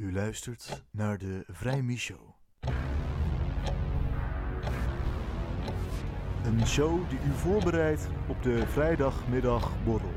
[0.00, 2.18] U luistert naar de Vrij Show.
[6.44, 10.12] Een show die u voorbereidt op de vrijdagmiddagborrel.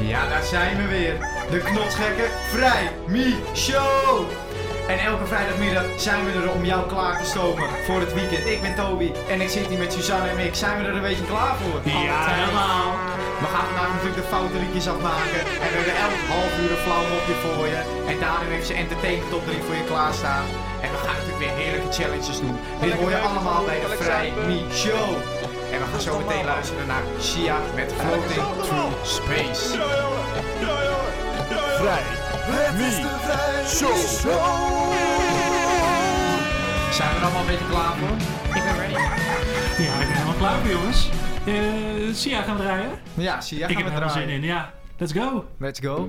[0.00, 1.18] Ja, daar zijn we weer.
[1.50, 4.30] De knotsgekke Vrij Me Show.
[4.88, 8.46] En elke vrijdagmiddag zijn we er om jou klaar te stomen voor het weekend.
[8.46, 10.54] Ik ben Toby en ik zit hier met Suzanne en Mick.
[10.54, 11.80] Zijn we er een beetje klaar voor?
[11.84, 13.13] Ja, helemaal.
[13.42, 15.40] We gaan vandaag natuurlijk de foute liedjes afmaken.
[15.62, 17.80] En we hebben elk half uur een flauw mopje voor je.
[18.10, 20.46] En daarin heeft ze entertainment top 3 voor je klaarstaan.
[20.84, 22.56] En we gaan natuurlijk weer heerlijke challenges doen.
[22.80, 25.08] Dit hoor je allemaal bij de Vrij Me Show.
[25.72, 29.64] En we gaan zo meteen luisteren naar Sia met Floating Through Space.
[31.80, 32.04] Vrij
[32.78, 32.88] Me
[33.76, 33.96] Show.
[36.96, 38.16] Zijn we er allemaal een beetje klaar voor?
[38.58, 38.92] Ik ben ready.
[39.82, 41.08] Ja, ik ben helemaal klaar voor jongens.
[41.46, 42.90] Eh Sia gaan draaien?
[43.14, 44.28] Ja, Sia, ik gaan heb we er helemaal draaien.
[44.28, 44.72] zin in, ja.
[44.98, 45.44] Let's go.
[45.58, 46.08] Let's go.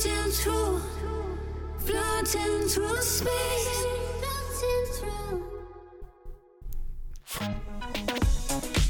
[0.00, 0.80] Floating through,
[1.84, 3.84] floating through, floating through space.
[4.56, 5.44] Floating through.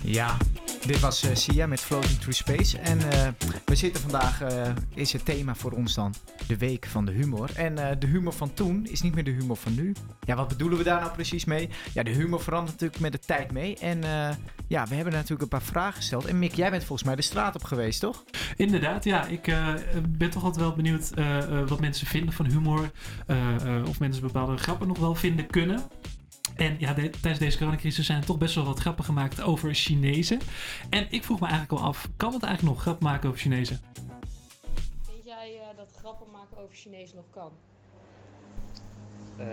[0.04, 0.38] Ja,
[0.87, 2.79] dit was eh, Sia met Floating Through Space.
[2.79, 3.29] En eh,
[3.65, 6.15] we zitten vandaag, eh, is het thema voor ons dan
[6.47, 7.51] de week van de humor.
[7.55, 9.93] En de humor van toen is niet meer de humor van nu.
[10.25, 11.69] Ja, wat bedoelen we daar nou precies mee?
[11.93, 13.77] Ja, de humor verandert natuurlijk met de tijd mee.
[13.77, 14.01] En
[14.67, 16.25] ja, we hebben natuurlijk een paar vragen gesteld.
[16.25, 18.25] En Mick, jij bent volgens mij de straat op geweest, toch?
[18.56, 19.26] Inderdaad, ja.
[19.26, 19.55] Ik
[20.09, 21.11] ben toch altijd wel benieuwd
[21.69, 22.91] wat mensen vinden van humor.
[23.88, 25.83] Of mensen bepaalde grappen nog wel vinden kunnen.
[26.61, 29.75] En ja, de- tijdens deze coronacrisis zijn er toch best wel wat grappen gemaakt over
[29.75, 30.39] Chinezen.
[30.91, 33.81] En ik vroeg me eigenlijk al af, kan het eigenlijk nog grap maken over Chinezen?
[35.03, 37.53] Vind jij eh, dat grappen maken over Chinees nog kan?
[39.37, 39.47] Eh,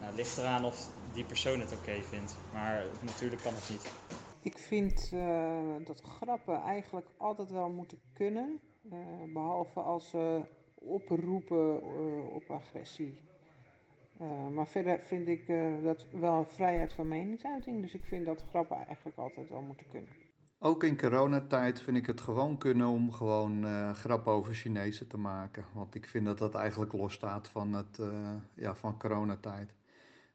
[0.00, 2.36] nou, het ligt eraan of die persoon het oké vindt.
[2.52, 3.92] Maar natuurlijk kan het niet.
[4.42, 8.60] Ik vind eh, dat grappen eigenlijk altijd wel moeten kunnen.
[8.90, 8.98] eh,
[9.32, 10.40] behalve als ze
[10.74, 13.18] oproepen eh, op agressie.
[14.20, 17.82] Eh, maar verder vind ik eh, dat wel een vrijheid van meningsuiting.
[17.82, 20.10] Dus ik vind dat grappen eigenlijk altijd wel moeten kunnen.
[20.60, 25.16] Ook in coronatijd vind ik het gewoon kunnen om gewoon eh grappen over Chinezen te
[25.18, 25.64] maken.
[25.74, 29.72] Want ik vind dat dat eigenlijk losstaat van, het, eh, ja, van coronatijd.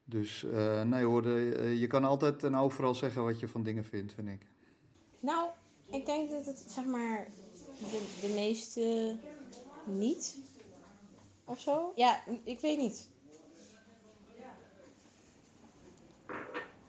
[0.06, 3.86] Dus eh, nee hoor, de- je kan altijd en overal zeggen wat je van dingen
[3.86, 4.46] vindt, vind ik.
[5.20, 5.50] Nou,
[5.90, 7.28] ik denk dat het zeg maar
[7.80, 9.16] de, de meeste
[9.86, 10.38] niet.
[11.46, 11.92] Of zo?
[11.96, 13.10] Ja, ik weet niet.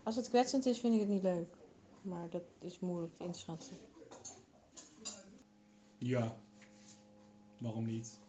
[0.04, 1.56] Als het kwetsend is, vind ik het niet leuk.
[2.02, 3.76] Maar dat is moeilijk in te schatten.
[5.98, 6.36] Ja,
[7.58, 8.20] waarom niet?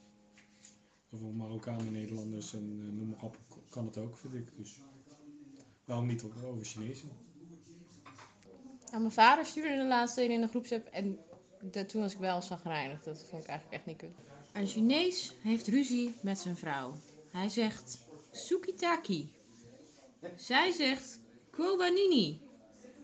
[1.12, 3.38] Over Marokkanen, Nederlanders en eh, noem maar op,
[3.70, 4.58] kan het ook, vind ik.
[4.58, 4.82] Dus
[5.86, 7.10] waarom niet over Chinezen?
[8.86, 11.20] Nou, mijn vader stuurde de laatste in de groepsapp en
[11.62, 13.04] dat, toen was ik wel zagrijnig.
[13.04, 14.26] Dat vond ik eigenlijk echt niet kut.
[14.52, 16.94] Een Chinees heeft ruzie met zijn vrouw.
[17.32, 18.00] Hij zegt
[18.32, 19.32] Sukitaki.
[20.36, 21.20] Zij zegt
[21.58, 22.42] Kobanini.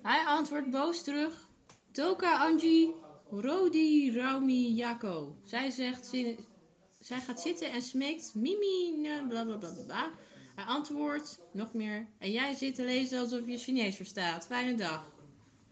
[0.02, 1.50] Hij antwoordt boos terug
[1.92, 2.94] Toka Anji
[3.30, 5.36] Rodi Raumi Yako.
[5.46, 6.10] Zij zegt
[7.00, 10.12] zij gaat zitten en smeekt Mimi bla bla bla bla.
[10.56, 14.46] Hij antwoordt nog meer en jij zit te lezen alsof je Chinees verstaat.
[14.46, 15.06] Fijne dag.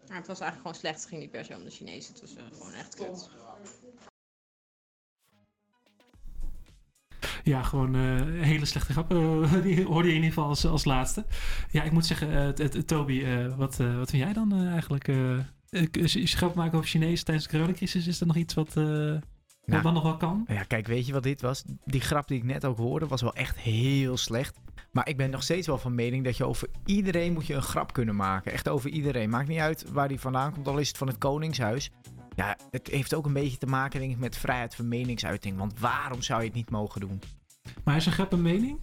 [0.08, 1.00] Maar het was eigenlijk gewoon slecht.
[1.00, 2.12] Het ging niet per se om de Chinezen.
[2.12, 3.30] Het was eh, gewoon echt kut.
[7.42, 8.00] Ja, gewoon eh,
[8.44, 9.12] hele slechte grap.
[9.12, 11.24] eh, die hoorde je in ieder geval als, als laatste.
[11.70, 13.24] Ja, ik moet zeggen, eh, Toby,
[13.56, 15.10] wat, wat vind jij dan eigenlijk?
[16.24, 18.74] grap maken over Chinees tijdens de coronacrisis, is dat nog iets wat,
[19.64, 20.44] wat dan nog wel kan?
[20.48, 21.64] Ja, kijk, weet je wat dit was?
[21.84, 24.56] Die grap die ik net ook hoorde was wel echt heel slecht.
[24.90, 27.62] Maar ik ben nog steeds wel van mening dat je over iedereen moet je een
[27.62, 28.52] grap kunnen maken.
[28.52, 29.30] Echt over iedereen.
[29.30, 31.90] Maakt niet uit waar die vandaan komt, al is het van het Koningshuis.
[32.40, 35.56] Ja, het heeft ook een beetje te maken denk ik met vrijheid van meningsuiting.
[35.58, 37.20] Want waarom zou je het niet mogen doen?
[37.84, 38.80] Maar is een grap een mening?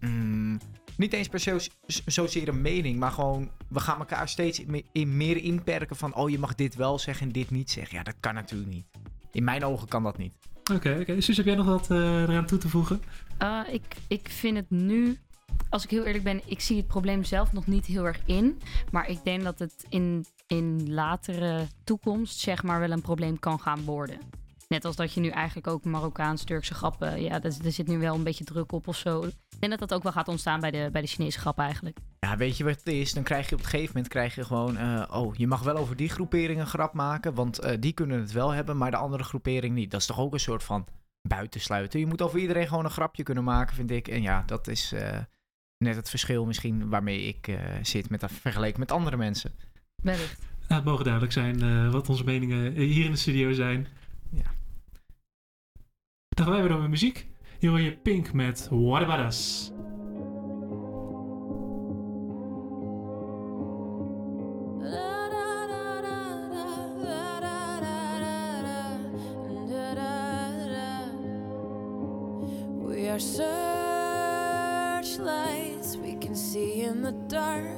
[0.00, 0.58] Mm,
[0.96, 5.16] niet eens per se zo- zozeer een mening, maar gewoon we gaan elkaar steeds in,
[5.16, 7.96] meer inperken van oh je mag dit wel zeggen en dit niet zeggen.
[7.98, 8.86] Ja, dat kan natuurlijk niet.
[9.32, 10.34] In mijn ogen kan dat niet.
[10.72, 11.20] Oké, oké.
[11.20, 13.02] Sus, heb jij nog wat eh, eraan toe te voegen?
[13.42, 15.18] Uh, ik, ik vind het nu,
[15.70, 18.60] als ik heel eerlijk ben, ik zie het probleem zelf nog niet heel erg in.
[18.90, 23.60] Maar ik denk dat het in, in latere toekomst, zeg maar, wel een probleem kan
[23.60, 24.18] gaan worden.
[24.68, 28.14] Net als dat je nu eigenlijk ook Marokkaans-Turkse grappen, ja, er, er zit nu wel
[28.14, 29.22] een beetje druk op of zo.
[29.22, 31.98] Ik denk dat dat ook wel gaat ontstaan bij de, bij de Chinese grappen eigenlijk.
[32.20, 33.12] Ja, weet je wat het is?
[33.12, 34.76] Dan krijg je op een gegeven moment krijg je gewoon...
[34.76, 38.20] eh, oh, je mag wel over die groepering een grap maken, want eh, die kunnen
[38.20, 39.90] het wel hebben, maar de andere groepering niet.
[39.90, 40.86] Dat is toch ook een soort van
[41.28, 42.00] buitensluiten.
[42.00, 44.08] Je moet over iedereen gewoon een grapje kunnen maken, vind ik.
[44.08, 45.18] En ja, dat is eh,
[45.84, 49.52] net het verschil misschien waarmee ik zit met, vergeleken met andere mensen.
[50.02, 50.46] Wellicht.
[50.68, 53.86] Nou, het mogen duidelijk zijn eh, wat onze meningen eh, hier in de studio zijn.
[54.30, 54.50] Ja.
[56.28, 57.26] Dan gaan wij weer door met muziek.
[57.58, 59.72] Hier hoor je Pink met What About Us.
[72.86, 77.77] We are searchlights we can see in the dark.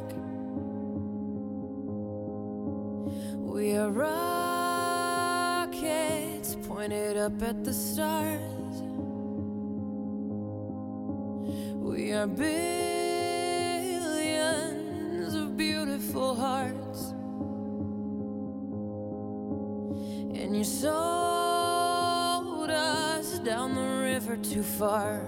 [7.21, 8.41] Up at the stars.
[11.77, 12.55] We are billions
[15.35, 17.11] of beautiful hearts.
[20.41, 21.01] And you sold
[22.71, 25.19] us down the river too far.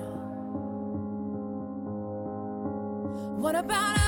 [3.36, 4.01] What about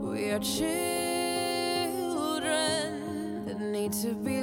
[0.00, 0.64] We are children
[3.44, 4.41] that need to be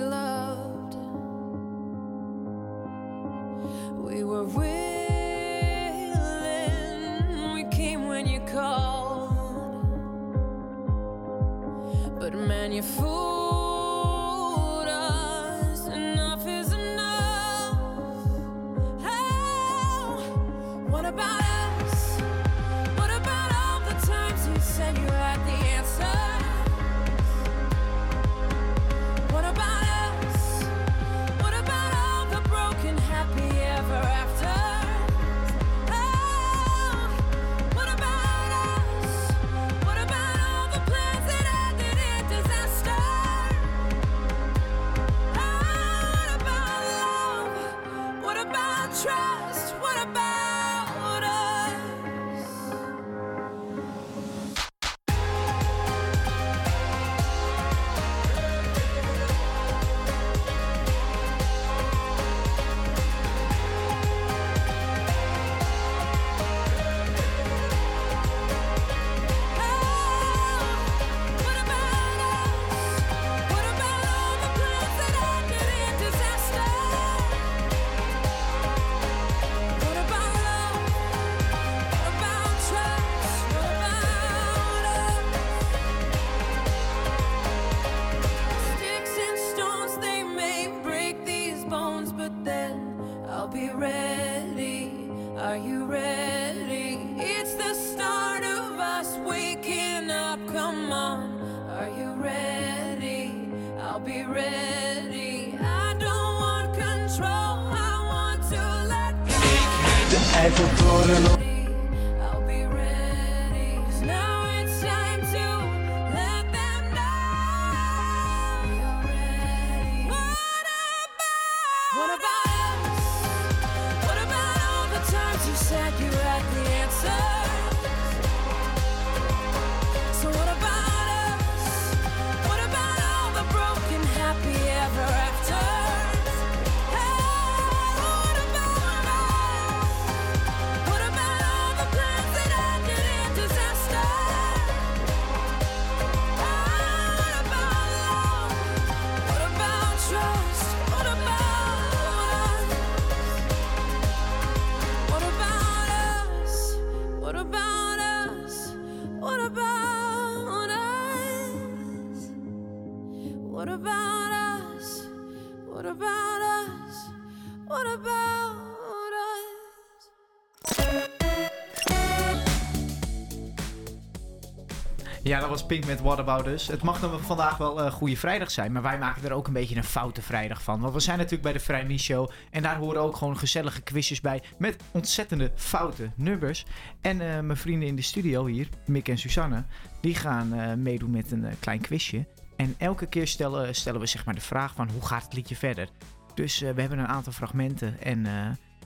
[175.49, 176.67] dat was Pink met What About Us.
[176.67, 179.53] Het mag dan vandaag wel eh Goede Vrijdag zijn, maar wij maken er ook een
[179.53, 180.79] beetje een foute vrijdag van.
[180.79, 184.21] Want we zijn natuurlijk bij de Vrij Show en daar horen ook gewoon gezellige quizjes
[184.21, 186.65] bij met ontzettende foute nummers.
[187.01, 189.63] En eh, mijn vrienden in de studio hier, Mick en Susanne,
[190.01, 192.27] die gaan eh, meedoen met een klein quizje.
[192.55, 195.55] En elke keer stellen, stellen we zeg maar de vraag van hoe gaat het liedje
[195.55, 195.89] verder.
[196.33, 198.27] Dus we hebben een aantal fragmenten en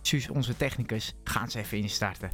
[0.01, 2.32] Suus, onze technicus, gaan ze even instarten.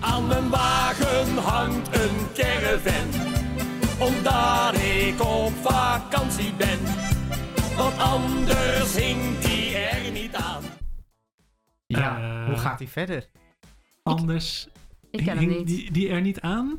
[0.00, 3.08] Aan mijn wagen hangt een caravan,
[4.00, 6.78] omdat ik op vakantie ben.
[7.76, 10.62] Want anders hinkt die er niet aan.
[11.86, 13.28] Ja, Eh, hoe gaat die verder?
[14.02, 14.68] Anders
[15.10, 15.66] Ik ken hem hing niet.
[15.66, 16.78] Die, die er niet aan.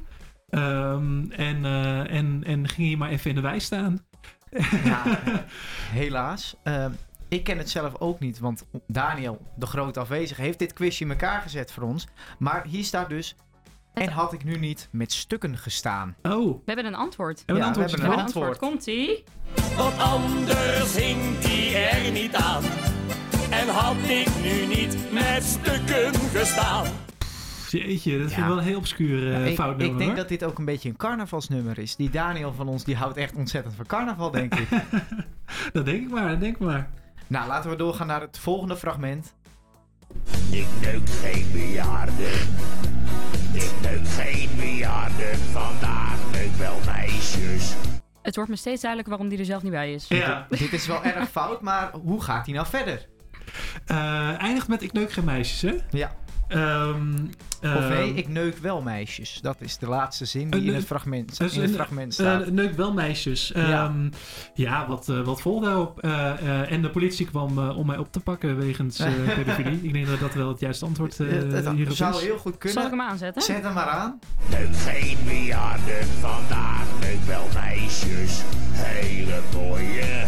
[0.49, 4.05] Ehm, en, eh, en, en ging hier maar even in de wei staan.
[4.83, 5.03] Ja,
[6.01, 6.55] helaas.
[6.63, 6.91] Ehm,
[7.33, 11.09] ik ken het zelf ook niet, want Daniel, de groot afwezige, heeft dit quizje in
[11.11, 12.07] elkaar gezet voor ons.
[12.39, 13.35] Maar hier staat dus,
[13.93, 16.15] en had ik nu niet met stukken gestaan.
[16.21, 16.53] Oh.
[16.53, 17.43] We hebben een antwoord.
[17.45, 18.57] Ja, we hebben een We hebben antwoord.
[18.57, 19.23] Komt-ie?
[19.77, 22.63] Want anders hinkt die er niet aan.
[23.49, 26.85] En had ik nu niet met stukken gestaan.
[27.69, 28.47] Jeetje, dat vind ik Ja.
[28.47, 30.19] wel een heel obscuur eh, ik, fout ik nummer, denk hoor.
[30.19, 31.95] dat dit ook een beetje een carnavalsnummer is.
[31.95, 34.67] Die Daniel van ons, die houdt echt ontzettend van carnaval, denk ik.
[35.73, 36.89] Dat denk ik maar, dat denk ik maar.
[37.33, 39.33] Nou, laten we doorgaan naar het volgende fragment.
[40.51, 42.31] Ik neuk geen bejaarden.
[43.53, 45.37] Ik neuk geen bejaarden.
[45.37, 47.75] Vandaag neuk wel meisjes.
[48.21, 50.07] Het wordt me steeds duidelijker waarom die er zelf niet bij is.
[50.07, 50.47] Ja.
[50.49, 53.07] Dit is wel erg fout, maar hoe gaat hij nou verder?
[53.85, 55.77] Eh, eindigt met ik neuk geen meisjes, hè?
[55.97, 56.15] Ja.
[56.53, 57.13] Ehm,
[57.75, 59.39] Of nee, ehm, ik neuk wel meisjes.
[59.41, 62.13] Dat is de laatste zin die Een in neuk- het fragment, dus in het fragment
[62.13, 62.41] staat.
[62.41, 63.51] eh, neuk wel meisjes.
[63.55, 63.67] Ja.
[63.69, 63.93] Ja,
[64.53, 65.99] ja wat, eh, wat vol daarop.
[65.99, 69.79] Eh, eh, en de politie kwam eh, om mij op te pakken wegens eh pedofilie.
[69.81, 71.27] ik denk dat dat wel het juiste antwoord eh
[71.75, 72.21] hierop zou is.
[72.21, 72.81] heel goed kunnen.
[72.81, 73.41] Zal ik hem aanzetten?
[73.41, 74.19] Zet hem maar aan.
[74.49, 76.05] Neuk geen bejaarden.
[76.19, 78.41] Vandaag neuk wel meisjes.
[78.71, 80.25] Hele mooie.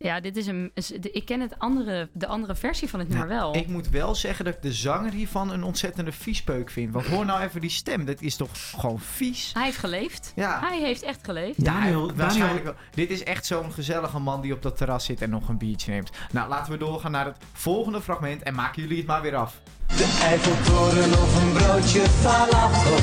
[0.00, 0.72] Ja, dit is een.
[0.74, 3.54] de- Ik ken het andere, de andere versie van het nummer wel.
[3.56, 6.92] Ik moet wel zeggen dat ik de zanger hiervan een ontzettende viespeuk vind.
[6.92, 8.04] Want hoor nou even die stem.
[8.04, 9.50] Dat is toch gewoon vies?
[9.54, 10.32] Hij heeft geleefd.
[10.34, 10.60] Ja.
[10.68, 11.56] Hij heeft echt geleefd.
[11.62, 12.74] Ja, Daniel- waarschijnlijk Daniel- wel.
[12.94, 15.90] Dit is echt zo'n gezellige man die op dat terras zit en nog een biertje
[15.92, 16.10] neemt.
[16.32, 19.60] Nou, laten we doorgaan naar het volgende fragment en maken jullie het maar weer af.
[19.86, 22.96] De Eiffeltoren of een broodje falafel.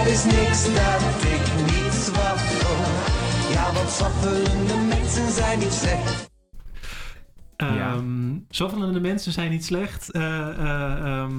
[0.00, 2.76] Er is niks dat ik niet zwaffel.
[3.52, 6.30] Ja, want zwaffelende mensen zijn niet slecht.
[7.56, 10.10] Ehm Zwaffelende mensen zijn niet slecht.
[10.10, 11.32] Eh, eh, ehm,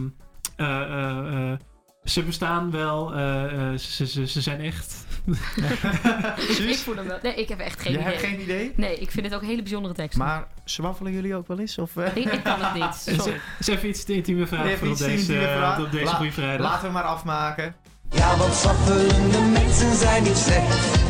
[0.55, 1.57] eh, eh, eh,
[2.03, 3.13] ze bestaan wel.
[3.13, 5.05] eh, eh, ze, ze, ze zijn echt.
[6.67, 7.17] ik voel hem wel.
[7.21, 8.11] Nee, ik heb echt geen Je idee.
[8.11, 8.73] hebt geen idee?
[8.75, 10.17] Nee, ik vind het ook een hele bijzondere tekst.
[10.17, 11.77] Maar zwaffelen jullie ook wel eens?
[11.77, 12.15] Of, eh?
[12.15, 13.39] Ik- ik kan het niet, sorry.
[13.59, 15.79] Is even iets te intieme vraag Even voor op deze, eh, vraag.
[15.79, 16.65] op deze La- goede vrijdag.
[16.71, 17.75] Laten we maar afmaken.
[18.09, 21.02] Ja, want sappelende mensen zijn niet slecht.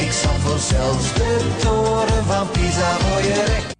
[0.00, 3.76] Ik sappel zelfs de toren van Pisa voor je recht.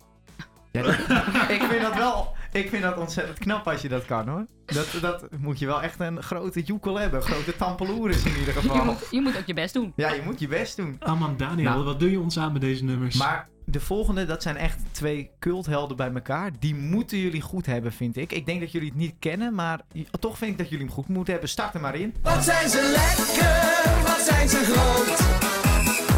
[0.72, 0.82] Ja,
[1.56, 2.38] ik vind dat wel...
[2.52, 4.46] Ik vind dat ontzettend knap als je dat kan hoor.
[4.66, 7.22] Dat, dat moet je wel echt een grote joekel hebben.
[7.22, 8.84] Grote tampeloeris in ieder Je geval.
[8.84, 9.92] moet, je moet ook je best doen.
[9.96, 10.96] Ja, je moet je best doen.
[10.98, 11.84] Ah man, Daniel, Nou.
[11.84, 13.16] wat doe je ons aan met deze nummers?
[13.16, 16.50] Maar de volgende, dat zijn echt twee culthelden bij elkaar.
[16.58, 18.32] Die moeten jullie goed hebben, vind ik.
[18.32, 19.80] Ik denk dat jullie het niet kennen, maar
[20.20, 21.50] toch vind ik dat jullie hem goed moeten hebben.
[21.50, 22.14] Start er maar in.
[22.22, 25.39] Wat zijn ze lekker, wat zijn ze groot.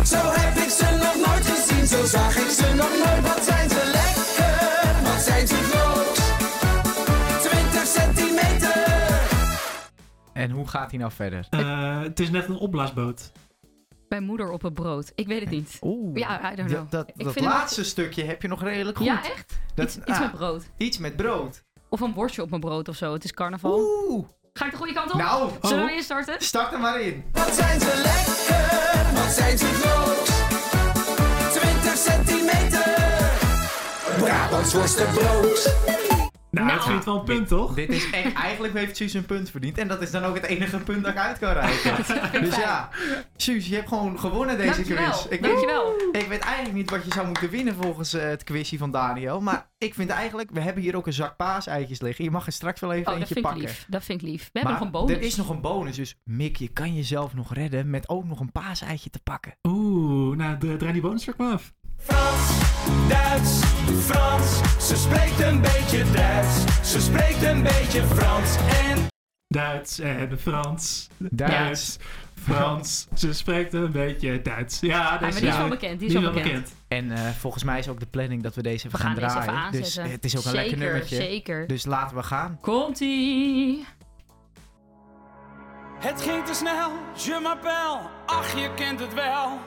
[0.04, 3.22] Zo heb ik ze nog nooit gezien, zo zag ik ze nog nooit.
[3.34, 6.14] Wat zijn ze lekker, wat zijn ze groot.
[7.50, 8.80] 20 centimeter.
[10.32, 11.46] En hoe gaat hij nou verder?
[11.50, 13.32] Eh, het is net een opblaasboot.
[14.08, 15.12] Bij moeder op het brood.
[15.14, 15.78] Ik weet het niet.
[15.80, 16.16] Oeh.
[16.18, 16.80] Ja, I don't know.
[16.80, 19.06] Dat, dat, ik dat vind hem- laatste stukje heb je nog redelijk goed.
[19.06, 19.58] Ja, echt?
[19.74, 20.64] Dat, iets, iets ah, met brood.
[20.76, 21.64] Iets met brood.
[21.88, 23.12] Of een worstje op mijn brood of zo.
[23.12, 23.78] Het is carnaval.
[24.08, 24.26] Oeh.
[24.52, 25.18] Ga ik de goede kant op?
[25.18, 25.88] Nou, Zullen oh.
[25.88, 26.34] we instarten?
[26.38, 27.24] Start er maar in.
[27.32, 30.26] Wat zijn ze lekker, wat zijn ze groot.
[31.52, 32.94] 20 centimeter.
[34.18, 35.74] Brabants worstenbrood.
[36.52, 37.74] Nou, het vindt wel een punt, toch?
[37.74, 39.78] Dit is echt, eigenlijk heeft Suus een punt verdiend.
[39.78, 41.96] En dat is dan ook het enige punt dat ik uit kan reiken.
[42.44, 42.88] dus ja,
[43.36, 45.24] Suus, je hebt gewoon gewonnen deze Dankjewel, quiz.
[45.28, 45.94] Ik dankjewel.
[46.12, 48.90] Weet, ik weet eigenlijk niet wat je zou moeten winnen volgens eh, het quizje van
[48.90, 49.40] Daniel.
[49.40, 52.24] Maar ik vind eigenlijk, we hebben hier ook een zak paaseitjes liggen.
[52.24, 53.68] Je mag er straks wel even Oh, dat eentje vind ik pakken.
[53.70, 53.86] lief.
[53.88, 54.42] Dat vind ik lief.
[54.52, 55.16] We hebben nog een bonus.
[55.16, 55.96] er is nog een bonus.
[55.96, 59.54] Dus Mick, je kan jezelf nog redden met ook nog een paaseitje te pakken.
[59.68, 61.72] Oeh, nou, dra- draai die bonustrack maar af.
[63.08, 63.60] Duits,
[64.04, 64.60] Frans.
[64.86, 66.64] Ze spreekt een beetje Duits.
[66.90, 68.56] Ze spreekt een beetje Frans.
[68.56, 69.06] En
[69.48, 71.08] Duits en Frans.
[71.18, 71.98] Duits.
[72.42, 73.06] Frans.
[73.14, 74.80] Ze spreekt een beetje Duits.
[74.80, 76.74] Ja, maar deze die is wel bekend, die is wel bekend.
[76.88, 79.22] En eh, volgens mij is ook de planning dat we deze even We gaan gaan
[79.22, 79.52] deze draaien.
[79.52, 80.12] even dus aanzetten.
[80.12, 81.16] het is ook een lekker Zeker, nummertje.
[81.16, 81.66] zeker.
[81.66, 82.58] Dus laten we gaan.
[82.60, 83.84] Komt-ie.
[85.98, 89.58] Het ging te snel, je m'appelle, ach je kent het wel.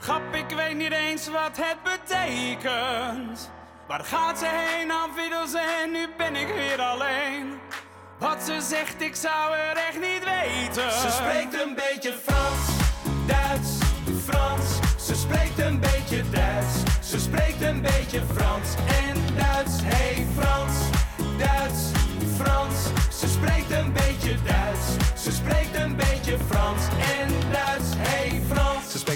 [0.00, 3.50] Grap, ik weet niet eens wat het betekent.
[3.86, 5.10] Waar gaat ze heen, aan
[5.82, 7.58] en nu ben ik weer alleen.
[8.18, 10.92] Wat ze zegt, ik zou er echt niet weten.
[10.92, 12.68] Ze spreekt een beetje Frans,
[13.26, 13.70] Duits,
[14.24, 14.78] Frans.
[15.06, 16.74] Ze spreekt een beetje Duits.
[17.10, 19.80] Ze spreekt een beetje Frans en Duits.
[19.82, 20.74] Hey Frans,
[21.38, 21.90] Duits,
[22.36, 22.76] Frans.
[23.20, 25.22] Ze spreekt een beetje Duits.
[25.22, 26.82] Ze spreekt een beetje Frans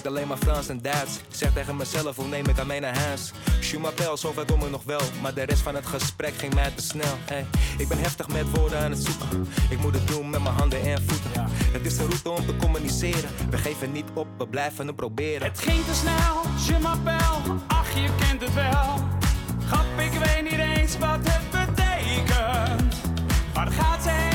[0.01, 1.19] spreekt alleen maar Frans en Duits.
[1.29, 3.33] Zeg tegen mezelf, hoe neem ik aan mij naar huis?
[3.71, 5.01] Je m'appelle, zover kom ik nog wel.
[5.23, 7.15] Maar de rest van het gesprek ging mij te snel.
[7.25, 7.47] Hey,
[7.79, 9.49] ik ben heftig met woorden aan het zoeken.
[9.71, 11.49] Ik moet het doen met mijn handen en voeten.
[11.73, 13.31] Het is de route om te communiceren.
[13.51, 15.49] We geven niet op, we blijven het proberen.
[15.49, 19.09] Het ging te snel, je m'appelle, ach je kent het wel.
[19.67, 22.95] Grap, ik weet niet eens wat het betekent.
[23.55, 24.30] Waar gaat ze heen,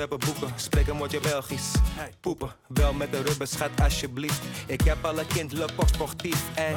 [0.00, 0.60] Antwerpen boeken.
[0.60, 1.72] Spreek een woordje Belgisch.
[2.20, 4.40] Poepen, wel met de rubber, schat alsjeblieft.
[4.66, 6.42] Ik heb alle kind, le pop sportief.
[6.54, 6.76] Ey.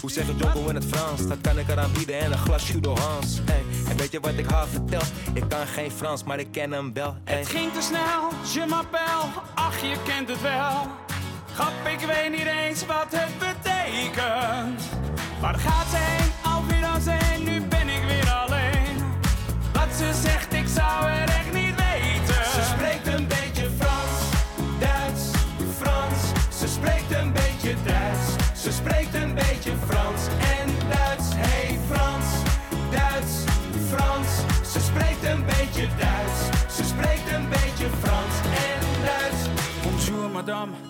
[0.00, 1.26] Hoe zeg je Jocko in het Frans?
[1.26, 3.40] Dat kan ik eraan bieden en een glas Judo Hans.
[3.88, 5.00] En weet je wat ik haar vertel?
[5.32, 7.16] Ik kan geen Frans, maar ik ken hem wel.
[7.24, 10.86] Het ging te snel, je m'appelle, ach je kent het wel.
[11.54, 14.82] Grap, ik weet niet eens wat het betekent.
[15.40, 18.96] Waar gaat ze heen, auf Wiedersehen, nu ben ik weer alleen.
[19.72, 21.25] Wat ze zegt, ik zou er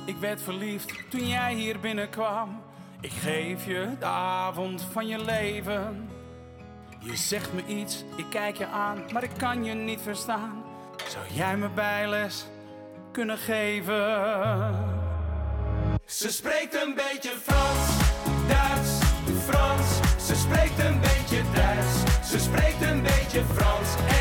[0.05, 2.63] Ik werd verliefd toen jij hier binnenkwam.
[3.01, 6.09] Ik geef je de avond van je leven.
[6.99, 10.65] Je zegt me iets, ik kijk je aan, maar ik kan je niet verstaan.
[11.09, 12.47] Zou jij me bijles
[13.13, 13.95] kunnen geven?
[16.05, 17.89] Ze spreekt een beetje Frans,
[18.49, 18.99] Duits,
[19.47, 20.27] Frans.
[20.27, 22.31] Ze spreekt een beetje Duits.
[22.31, 24.16] Ze spreekt een beetje Frans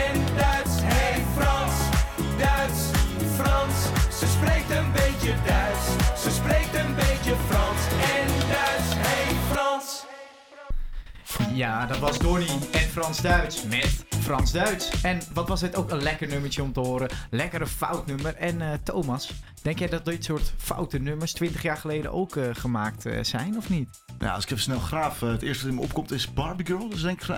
[11.56, 15.02] Ja, dat was Donnie en Frans Duits met Frans Duits.
[15.02, 17.10] En wat was dit ook een lekker nummertje om te horen.
[17.30, 18.36] Lekkere fout nummer.
[18.36, 22.44] En eh, Thomas, denk jij dat dit soort foute nummers 20 jaar geleden ook eh,
[22.54, 24.04] gemaakt eh, zijn of niet?
[24.20, 26.90] Ja, als ik even snel graaf, het eerste wat in me opkomt is Barbie Girl.
[26.90, 27.38] Dat is denk ik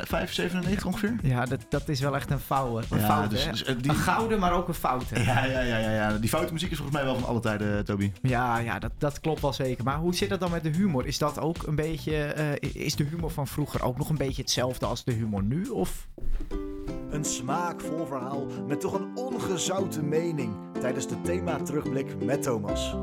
[0.79, 1.15] 5,97 ongeveer.
[1.23, 2.85] Ja, dat, dat is wel echt een fout.
[2.89, 5.19] Een Ja, fout, dus- dus, die- Een gouden, maar ook een foute.
[5.23, 6.17] Ja, ja, ja, ja, ja.
[6.17, 8.11] Die foute muziek is volgens mij wel van alle tijden, Toby.
[8.21, 9.83] Ja, ja dat, dat klopt wel zeker.
[9.83, 11.05] Maar hoe zit dat dan met de humor?
[11.07, 12.13] Is dat ook een beetje.
[12.59, 15.65] is de humor van vroeger ook nog een beetje hetzelfde als de humor nu?
[15.69, 16.07] Of.
[17.09, 22.95] Een smaakvol verhaal met toch een ongezouten mening tijdens de thema terugblik met Thomas.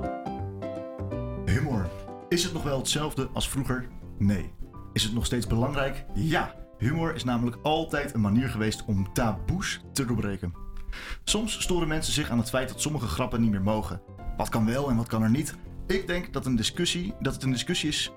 [1.45, 1.91] Humor.
[2.29, 3.89] Is het nog wel hetzelfde als vroeger?
[4.19, 4.53] Nee.
[4.93, 6.05] Is het nog steeds belangrijk?
[6.15, 6.55] Ja.
[6.79, 10.55] Humor is namelijk altijd een manier geweest om taboes te doorbreken.
[11.25, 14.01] Soms storen mensen zich aan het feit dat sommige grappen niet meer mogen.
[14.37, 15.55] Wat kan wel en wat kan er niet?
[15.87, 18.13] Ik denk dat, een discussie, dat het een discussie is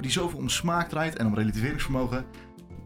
[0.00, 2.24] die zoveel om smaak draait en om relativeringsvermogen,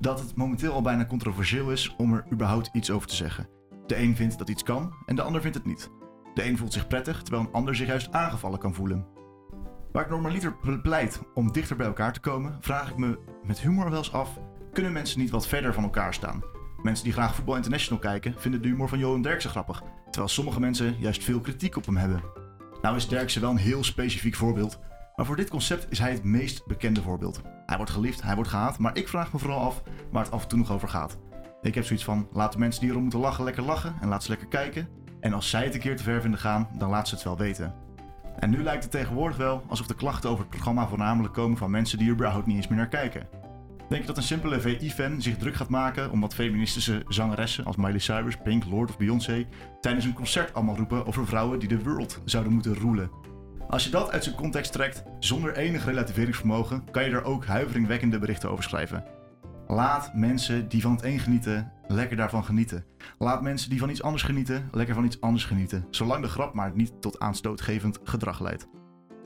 [0.02, 3.48] dat het momenteel al bijna controversieel is om er überhaupt iets over te zeggen.
[3.86, 5.90] De een vindt dat iets kan en de ander vindt het niet.
[6.34, 9.06] De een voelt zich prettig, terwijl een ander zich juist aangevallen kan voelen.
[9.92, 13.90] Waar ik normaliter pleit om dichter bij elkaar te komen, vraag ik me met humor
[13.90, 14.38] wel eens af:
[14.72, 16.42] kunnen mensen niet wat verder van elkaar staan?
[16.82, 20.60] Mensen die graag Voetbal International kijken, vinden de humor van Johan Derksen grappig, terwijl sommige
[20.60, 22.22] mensen juist veel kritiek op hem hebben.
[22.82, 24.78] Nou is Derksen wel een heel specifiek voorbeeld,
[25.16, 27.40] maar voor dit concept is hij het meest bekende voorbeeld.
[27.66, 30.42] Hij wordt geliefd, hij wordt gehaat, maar ik vraag me vooral af waar het af
[30.42, 31.18] en toe nog over gaat.
[31.62, 34.22] Ik heb zoiets van: laat de mensen die erom moeten lachen lekker lachen en laat
[34.22, 34.88] ze lekker kijken.
[35.20, 37.36] En als zij het een keer te ver vinden gaan, dan laat ze het wel
[37.36, 37.74] weten.
[38.38, 41.70] En nu lijkt het tegenwoordig wel alsof de klachten over het programma voornamelijk komen van
[41.70, 43.28] mensen die er überhaupt niet eens meer naar kijken.
[43.88, 47.76] Denk je dat een simpele VI-fan zich druk gaat maken om wat feministische zangeressen als
[47.76, 49.46] Miley Cyrus, Pink, Lord of Beyoncé
[49.80, 53.10] tijdens een concert allemaal roepen over vrouwen die de world zouden moeten roelen?
[53.72, 58.18] Als je dat uit zijn context trekt, zonder enig relativeringsvermogen, kan je er ook huiveringwekkende
[58.18, 59.04] berichten over schrijven.
[59.66, 62.84] Laat mensen die van het een genieten, lekker daarvan genieten.
[63.18, 65.86] Laat mensen die van iets anders genieten, lekker van iets anders genieten.
[65.90, 68.68] Zolang de grap maar niet tot aanstootgevend gedrag leidt.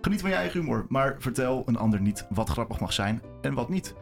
[0.01, 3.55] Geniet van je eigen humor, maar vertel een ander niet wat grappig mag zijn en
[3.55, 3.95] wat niet.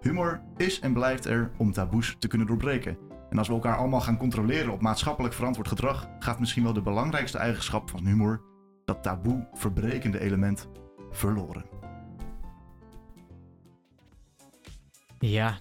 [0.00, 2.98] Humor is en blijft er om taboes te kunnen doorbreken.
[3.30, 6.82] En als we elkaar allemaal gaan controleren op maatschappelijk verantwoord gedrag, gaat misschien wel de
[6.82, 8.42] belangrijkste eigenschap van humor,
[8.88, 10.68] dat taboe verbrekende element,
[11.10, 11.64] verloren.
[15.18, 15.58] Ja,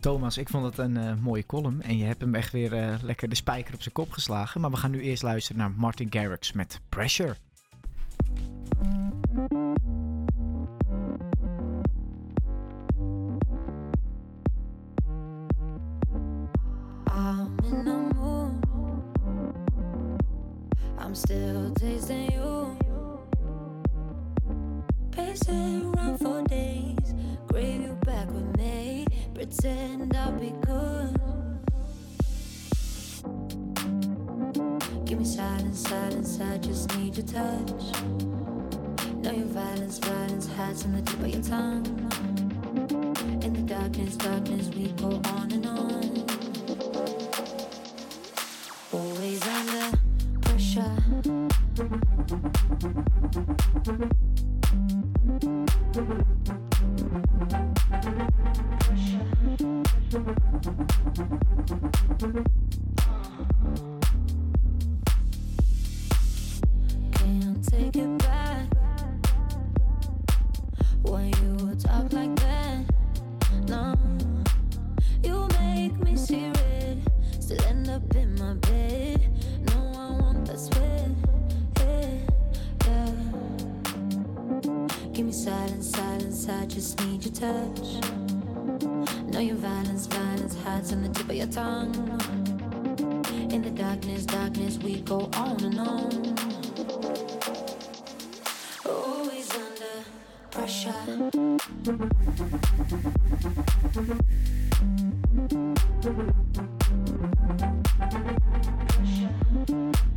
[0.00, 1.82] Thomas, ik vond het een eh, mooie column.
[1.82, 4.60] En je hebt hem echt weer eh, lekker de spijker op zijn kop geslagen.
[4.60, 7.36] Maar we gaan nu eerst luisteren naar Martin Garrix met Pressure.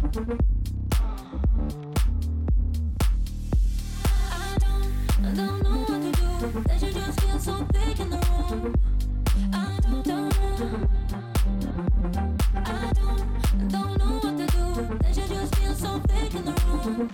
[12.55, 13.27] I don't
[13.65, 14.67] I don't know what to do.
[14.99, 17.09] That you just feel so fake in the room.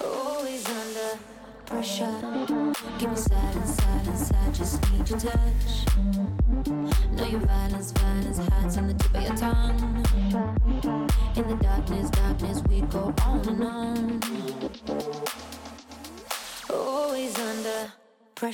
[0.00, 1.18] Always under
[1.66, 2.16] pressure.
[2.84, 4.54] Looking sad and sad and.
[4.54, 5.93] Just need your touch.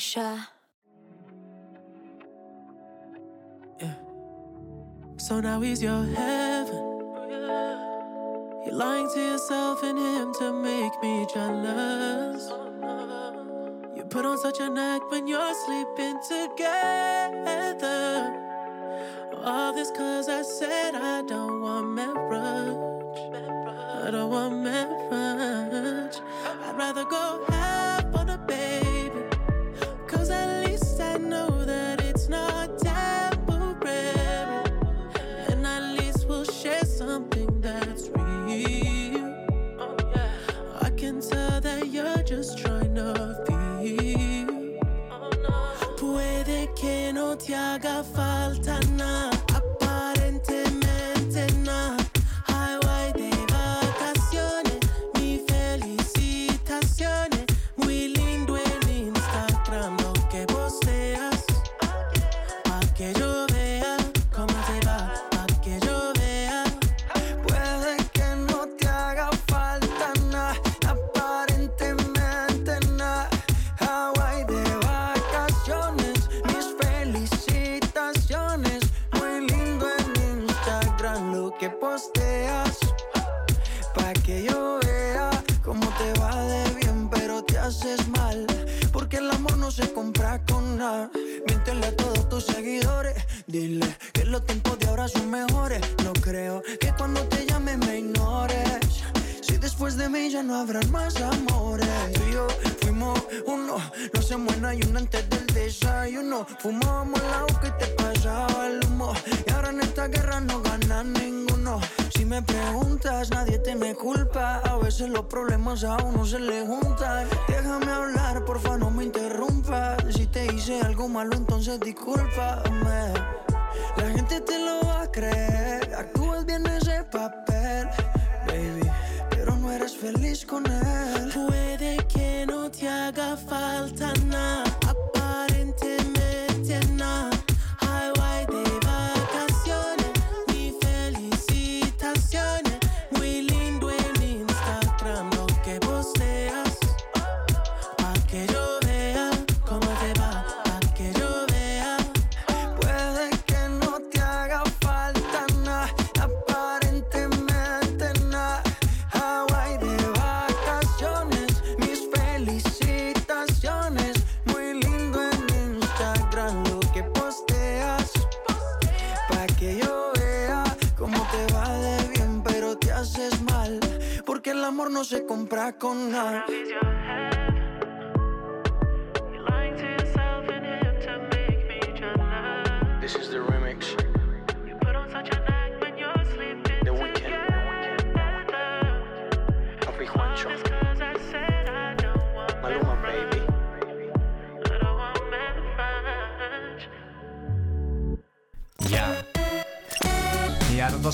[0.01, 0.47] Pressure.
[5.19, 6.83] So now he's your heaven.
[8.65, 12.51] You're lying to yourself and him to make me jealous.
[13.95, 18.01] You put on such an act when you're sleeping together.
[19.45, 22.79] All this cause I said I don't want marriage.
[24.07, 26.17] I don't want marriage.
[26.65, 28.89] I'd rather go half on a baby.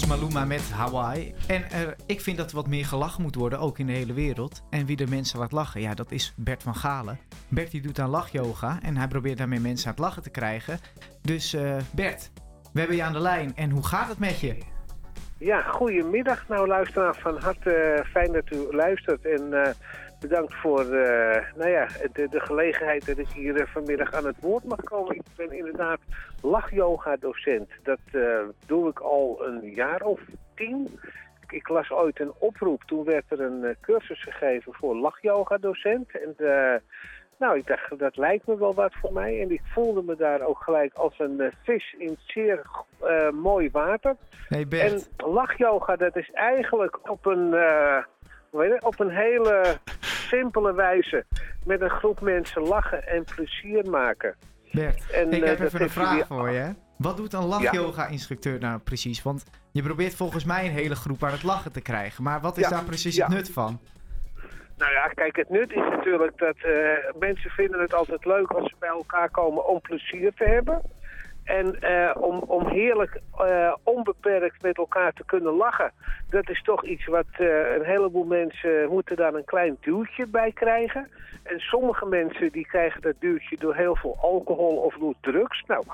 [0.01, 1.35] Was Maluma met Hawaii.
[1.49, 4.13] En eh, ik vind dat er wat meer gelachen moet worden, ook in de hele
[4.13, 4.63] wereld.
[4.71, 7.19] En wie de mensen laat lachen, ja, dat is Bert van Galen.
[7.49, 10.79] Bert die doet aan lachyoga en hij probeert daarmee mensen aan het lachen te krijgen.
[11.23, 12.31] Dus eh, Bert,
[12.73, 13.53] we hebben je aan de lijn.
[13.55, 14.59] En hoe gaat het met je?
[15.39, 17.17] Ja, goedemiddag nou luisteraar.
[17.17, 19.75] Van harte eh, fijn dat u luistert en
[20.21, 24.41] bedankt voor eh, nou ja, de, de gelegenheid dat ik hier eh, vanmiddag aan het
[24.41, 25.15] woord mag komen.
[25.15, 26.01] Ik ben inderdaad
[26.43, 27.71] lachyoga docent.
[27.83, 30.21] Dat eh, doe ik al een jaar of
[30.55, 31.01] tien.
[31.49, 32.83] Ik, las ooit een oproep.
[32.83, 36.11] Toen werd er een cursus gegeven voor lachyoga docent.
[36.11, 36.35] En
[37.39, 39.41] nou, ik dacht, dat lijkt me wel wat voor mij.
[39.41, 42.67] En ik voelde me daar ook gelijk als een vis in zeer
[43.33, 44.17] mooi water.
[44.49, 45.09] Hey Bert.
[45.19, 47.55] En lachyoga, dat is eigenlijk op een,
[48.61, 51.25] eh, op een hele simpele wijze
[51.65, 54.35] met een groep mensen lachen en plezier maken.
[54.73, 56.75] Bert, En, ik eh, heb dat even een vraag voor je.
[56.99, 59.23] Wat doet een lachyoga-instructeur nou precies?
[59.23, 62.23] Want je probeert volgens mij een hele groep aan het lachen te krijgen.
[62.23, 63.81] Maar wat is Ja, daar precies het nut van?
[64.77, 66.73] Nou ja, kijk, het nut is natuurlijk dat eh,
[67.19, 70.83] mensen vinden het altijd leuk als ze bij elkaar komen om plezier te hebben.
[71.47, 75.93] En eh, om, om heerlijk eh, onbeperkt met elkaar te kunnen lachen.
[76.31, 80.53] Dat is toch iets wat eh, een heleboel mensen moeten daar een klein duwtje bij
[80.53, 81.09] krijgen.
[81.43, 85.63] En sommige mensen die krijgen dat duwtje door heel veel alcohol of door drugs.
[85.67, 85.85] Nou,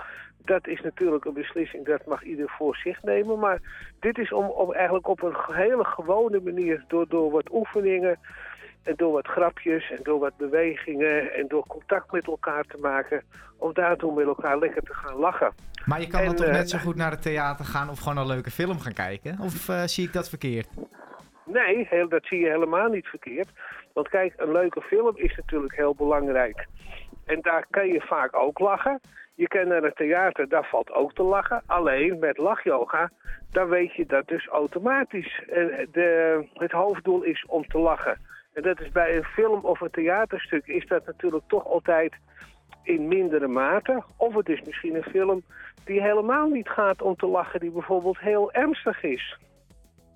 [0.45, 3.39] dat is natuurlijk een beslissing, dat mag ieder voor zich nemen.
[3.39, 3.61] Maar
[4.01, 8.19] dit is om, om eigenlijk op een hele gewone manier, door, door wat oefeningen,
[8.83, 13.23] En door wat grapjes en door wat bewegingen en door contact met elkaar te maken,
[13.59, 15.53] om daardoor met elkaar lekker te gaan lachen.
[15.85, 17.99] Maar je kan En, dan toch eh, net zo goed naar het theater gaan of
[17.99, 19.39] gewoon een leuke film gaan kijken?
[19.41, 20.69] Of eh, zie ik dat verkeerd?
[21.45, 23.49] Nee, heel, dat zie je helemaal niet verkeerd.
[23.93, 26.67] Want kijk, een leuke film is natuurlijk heel belangrijk.
[27.25, 29.01] En daar kan je vaak ook lachen.
[29.35, 31.63] Je kan naar het theater, daar valt ook te lachen.
[31.67, 33.11] Alleen met lachyoga,
[33.51, 35.43] dan weet je dat dus automatisch.
[35.49, 38.19] Eh, De, het hoofddoel is om te lachen.
[38.53, 42.15] En dat is bij een film of een theaterstuk is dat natuurlijk toch altijd
[42.83, 44.03] in mindere mate.
[44.17, 45.43] Of het is misschien een film
[45.85, 49.39] die helemaal niet gaat om te lachen, die bijvoorbeeld heel ernstig is.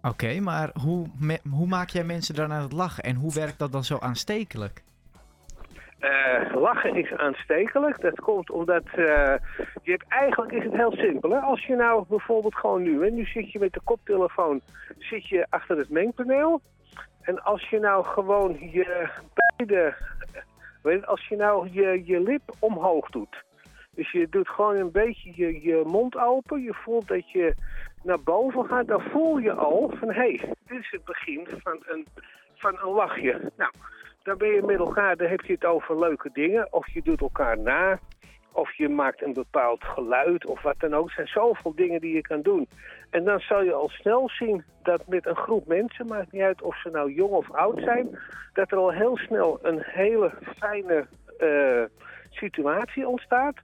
[0.02, 3.02] Oké, maar hoe, me- hoe maak jij mensen dan aan het lachen?
[3.04, 4.82] En hoe werkt dat dan zo aanstekelijk?
[5.98, 8.00] Eh, lachen is aanstekelijk.
[8.00, 9.34] Dat komt omdat eh,
[9.82, 11.30] je hebt, eigenlijk is het heel simpel.
[11.30, 11.38] Hè?
[11.38, 14.60] Als je nou bijvoorbeeld gewoon nu, hè, nu zit je met de koptelefoon
[14.98, 16.60] zit je achter het mengpaneel.
[17.26, 19.94] En als je nou gewoon je beide,
[20.82, 23.44] weet als je nou je, je lip omhoog doet.
[23.90, 26.62] Dus je doet gewoon een beetje je, je mond open.
[26.62, 27.54] Je voelt dat je
[28.02, 28.86] naar boven gaat.
[28.86, 32.06] Dan voel je al van, hé, hey, dit is het begin van een,
[32.54, 33.52] van een lachje.
[33.56, 33.70] Nou,
[34.22, 36.72] dan ben je met elkaar, dan heb je het over leuke dingen.
[36.72, 37.98] Of je doet elkaar na.
[38.52, 41.06] Of je maakt een bepaald geluid of wat dan ook.
[41.06, 42.68] Er zijn zoveel dingen die je kan doen.
[43.10, 46.62] En dan zal je al snel zien dat met een groep mensen, maakt niet uit
[46.62, 48.18] of ze nou jong of oud zijn,
[48.52, 51.06] dat er al heel snel een hele fijne
[51.38, 51.82] eh,
[52.30, 53.54] situatie ontstaat.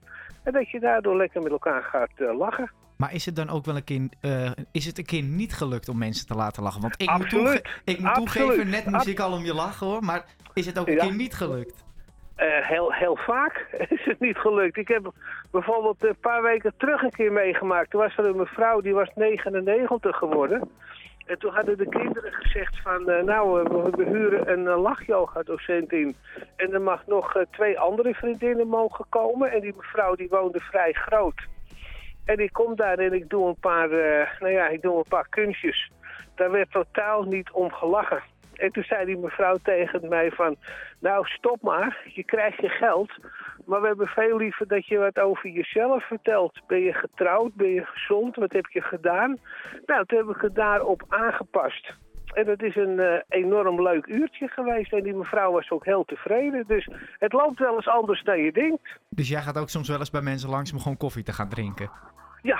[0.43, 2.71] En dat je daardoor lekker met elkaar gaat eh, lachen.
[2.97, 5.89] Maar is het dan ook wel een keer, eh, is het een keer niet gelukt
[5.89, 6.81] om mensen te laten lachen?
[6.81, 7.43] Want ik Absoluut.
[7.43, 10.03] moet, toege- ik moet toegeven, net moest ik al om je lachen hoor.
[10.03, 11.03] Maar is het ook een Ja.
[11.05, 11.83] keer niet gelukt?
[12.43, 14.77] Eh, heel, heel vaak is het niet gelukt.
[14.77, 15.11] Ik heb
[15.51, 17.89] bijvoorbeeld een paar weken terug een keer meegemaakt.
[17.89, 20.71] Toen was er een mevrouw, die was 99 geworden.
[21.25, 26.15] En toen hadden de kinderen gezegd van, eh, nou, eh, we, huren een lachyoga-docent in.
[26.55, 29.51] En er mag nog twee andere vriendinnen mogen komen.
[29.51, 31.41] En die mevrouw die woonde vrij groot.
[32.25, 33.89] En ik kom daar en ik doe een paar,
[34.39, 35.91] nou ja, ik doe een paar kunstjes.
[36.35, 38.32] Daar werd totaal niet om gelachen.
[38.53, 40.55] En toen zei die mevrouw tegen mij van,
[40.99, 43.11] nou stop maar, je krijgt je geld.
[43.65, 46.61] Maar we hebben veel liever dat je wat over jezelf vertelt.
[46.67, 47.53] Ben je getrouwd?
[47.53, 48.35] Ben je gezond?
[48.35, 49.37] Wat heb je gedaan?
[49.85, 51.93] Nou, toen heb ik het daarop aangepast.
[52.33, 54.93] En dat is een eh, enorm leuk uurtje geweest.
[54.93, 56.63] En die mevrouw was ook heel tevreden.
[56.67, 56.89] Dus
[57.19, 58.99] het loopt wel eens anders dan je denkt.
[59.09, 61.49] Dus jij gaat ook soms wel eens bij mensen langs om gewoon koffie te gaan
[61.49, 61.89] drinken?
[62.41, 62.59] Ja,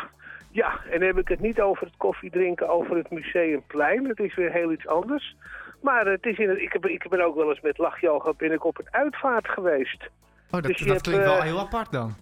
[0.51, 0.79] ja.
[0.89, 4.03] En dan heb ik het niet over het koffiedrinken over het Museumplein.
[4.03, 5.36] Dat is weer heel iets anders.
[5.84, 8.52] Maar het is in het, ik, heb, ik ben ook wel eens met lachyoga ben
[8.52, 10.02] ik op een uitvaart geweest.
[10.02, 12.15] Oh, dat, Dus dat hebt, klinkt wel eh, heel apart dan.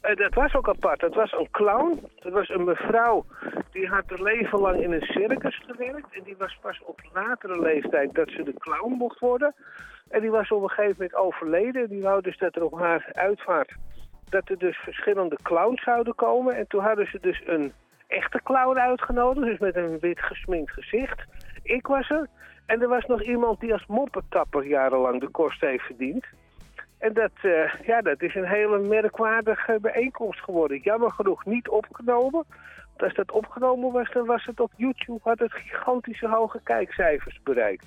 [0.00, 1.00] Eh, dat was ook apart.
[1.00, 2.00] Dat was een clown.
[2.20, 3.24] Dat was een mevrouw
[3.72, 6.14] die had haar leven lang in een circus gewerkt.
[6.14, 9.54] En die was pas op latere leeftijd dat ze de clown mocht worden.
[10.08, 11.88] En die was op een gegeven moment overleden.
[11.88, 13.74] Die wou dus dat er op haar uitvaart
[14.28, 16.56] dat er dus verschillende clowns zouden komen.
[16.56, 17.72] En toen hadden ze dus een
[18.06, 19.46] echte clown uitgenodigd.
[19.46, 21.24] Dus met een wit gesminkt gezicht.
[21.62, 22.26] Ik was er.
[22.68, 26.24] En er was nog iemand die als moppetapper jarenlang de kost heeft verdiend.
[26.98, 30.80] En dat, eh, ja, dat is een hele merkwaardige bijeenkomst geworden.
[30.82, 32.44] Jammer genoeg niet opgenomen.
[32.86, 37.40] Want als dat opgenomen was, dan was het op YouTube, had het gigantische hoge kijkcijfers
[37.42, 37.86] bereikt.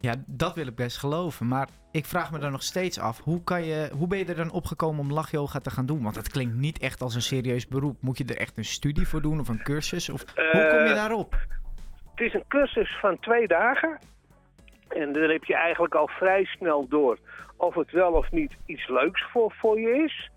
[0.00, 1.48] Ja, dat wil ik best geloven.
[1.48, 4.36] Maar ik vraag me dan nog steeds af, hoe, kan je, hoe ben je er
[4.36, 6.02] dan opgekomen om lachyoga te gaan doen?
[6.02, 7.96] Want het klinkt niet echt als een serieus beroep.
[8.02, 10.08] Moet je er echt een studie voor doen of een cursus?
[10.10, 11.32] Of hoe kom je Eh, daarop?
[12.14, 13.98] Het is een cursus van twee dagen.
[14.90, 17.18] En dan heb je eigenlijk al vrij snel door
[17.56, 20.30] of het wel of niet iets leuks voor, voor je is.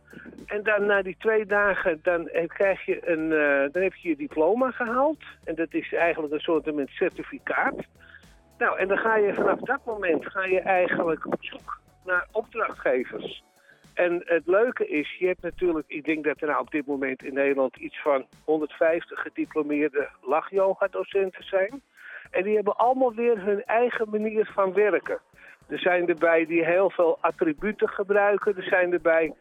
[0.46, 4.16] En dan na die twee dagen, dan krijg je een, eh, dan heb je je
[4.16, 5.20] diploma gehaald.
[5.44, 7.76] En dat is eigenlijk een soort met certificaat.
[8.58, 13.44] Nou, en dan ga je vanaf dat moment ga je eigenlijk op zoek naar opdrachtgevers.
[13.94, 17.24] En het leuke is, je hebt natuurlijk, ik denk dat er nou op dit moment
[17.24, 21.82] in Nederland iets van 150 gediplomeerde lachyoga-docenten zijn.
[22.34, 25.20] En die hebben allemaal weer hun eigen manier van werken.
[25.68, 28.58] Er zijn erbij die heel veel attributen gebruiken.
[28.58, 29.34] Er zijn erbij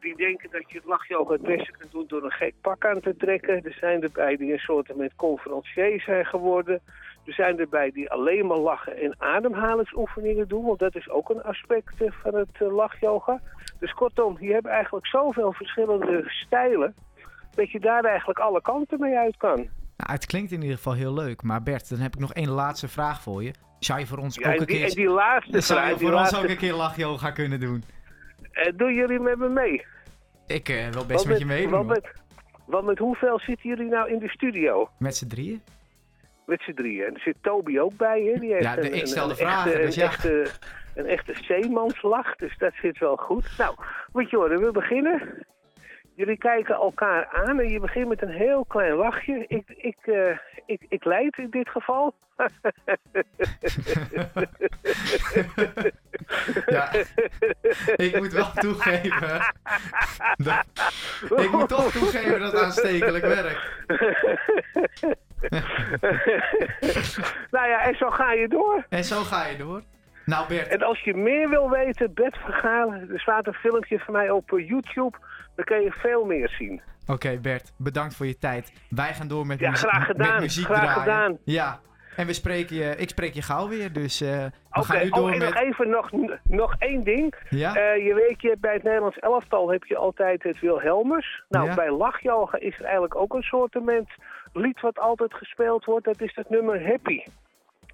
[0.00, 3.00] die denken dat je het lachyoga het beste kunt doen door een gek pak aan
[3.00, 3.64] te trekken.
[3.64, 6.80] Er zijn erbij die een soort met conferencier zijn geworden.
[7.26, 10.64] Er zijn erbij die alleen maar lachen en ademhalingsoefeningen doen.
[10.64, 13.40] Want dat is ook een aspect eh, van het eh, lachyoga.
[13.78, 16.94] Dus kortom, je hebt eigenlijk zoveel verschillende stijlen...
[17.54, 19.68] dat je daar eigenlijk alle kanten mee uit kan.
[19.98, 21.42] Nou, het klinkt in ieder geval heel leuk.
[21.42, 23.52] Maar Bert, dan heb ik nog één laatste vraag voor je.
[23.78, 24.94] Zou je voor ons Ja, ook en een die- keer...
[24.94, 27.84] die laatste Zou je voor ons ook een keer lachyoga kunnen doen?
[28.52, 29.84] Eh, doen jullie met me mee?
[30.46, 31.70] Ik eh, wil best met je meedoen.
[31.70, 32.08] want met,
[32.66, 34.88] want met hoeveel zitten jullie nou in de studio?
[34.98, 35.62] Met z'n drieën?
[36.46, 37.06] Met z'n drieën.
[37.06, 38.40] En er zit Toby ook bij, hè?
[38.40, 40.08] Die heeft Ja, de- een, ik stel de vragen, echte, dus een ja.
[40.08, 40.46] Echte,
[40.94, 43.48] een echte zeemanslach, dus dat zit wel goed.
[43.58, 43.74] Nou,
[44.12, 45.46] moet je horen, we beginnen.
[46.18, 49.44] Jullie kijken elkaar aan en je begint met een heel klein lachje.
[49.48, 52.14] Ik, ik, eh, ik, ik leid in dit geval.
[56.66, 56.92] Ja,
[57.96, 59.40] ik moet wel toegeven.
[60.36, 60.64] dat-
[61.36, 63.60] ik moet toch toegeven dat het aanstekelijk werkt.
[67.50, 68.84] nou ja, en zo ga je door.
[68.88, 69.82] En zo ga je door.
[70.24, 70.68] Nou Bert.
[70.68, 74.52] En als je meer wil weten, Bert Vergalen, er staat een filmpje van mij op
[74.52, 75.16] eh, YouTube.
[75.58, 76.80] Dan kan je veel meer zien.
[77.06, 78.72] Oké Bert, bedankt voor je tijd.
[78.90, 81.00] Wij gaan door met, Ja, graag gedaan, met muziek graag draaien.
[81.02, 81.38] gedaan.
[81.44, 81.80] Ja,
[82.16, 83.92] en we spreken je, ik spreek je gauw weer.
[83.92, 84.28] Dus eh,
[84.70, 85.48] we gaan nu oh, door en met...
[85.54, 86.10] nog even nog,
[86.42, 87.34] nog één ding.
[87.50, 87.74] Ja?
[87.74, 91.42] Eh, je weet, je, bij het Nederlands elftal heb je altijd het Wilhelmus.
[91.48, 91.74] Nou, Ja.
[91.74, 94.08] bij lachjoga is er eigenlijk ook een soortement
[94.52, 96.04] lied wat altijd gespeeld wordt.
[96.04, 97.22] Dat is het nummer Happy.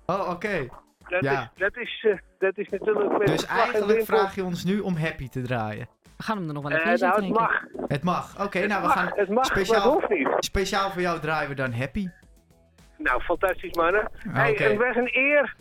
[0.06, 0.66] Oh, oké.
[1.08, 1.40] Dat, Ja.
[1.42, 4.96] is, dat, is, eh, dat is natuurlijk met Dus eigenlijk vraag je ons nu om
[4.96, 5.86] happy te draaien.
[6.24, 7.30] Gaan hem er nog wel Eh, even in nou, het ik.
[7.38, 7.62] mag.
[7.88, 8.44] Het mag.
[8.44, 10.28] Oké, Het nou we mag, gaan het mag, maar speciaal, het hoeft niet.
[10.38, 12.08] speciaal voor jou draaien we dan happy.
[12.98, 14.10] Nou, fantastisch mannen.
[14.28, 14.62] Hey, Oké.
[14.62, 15.54] het was een eer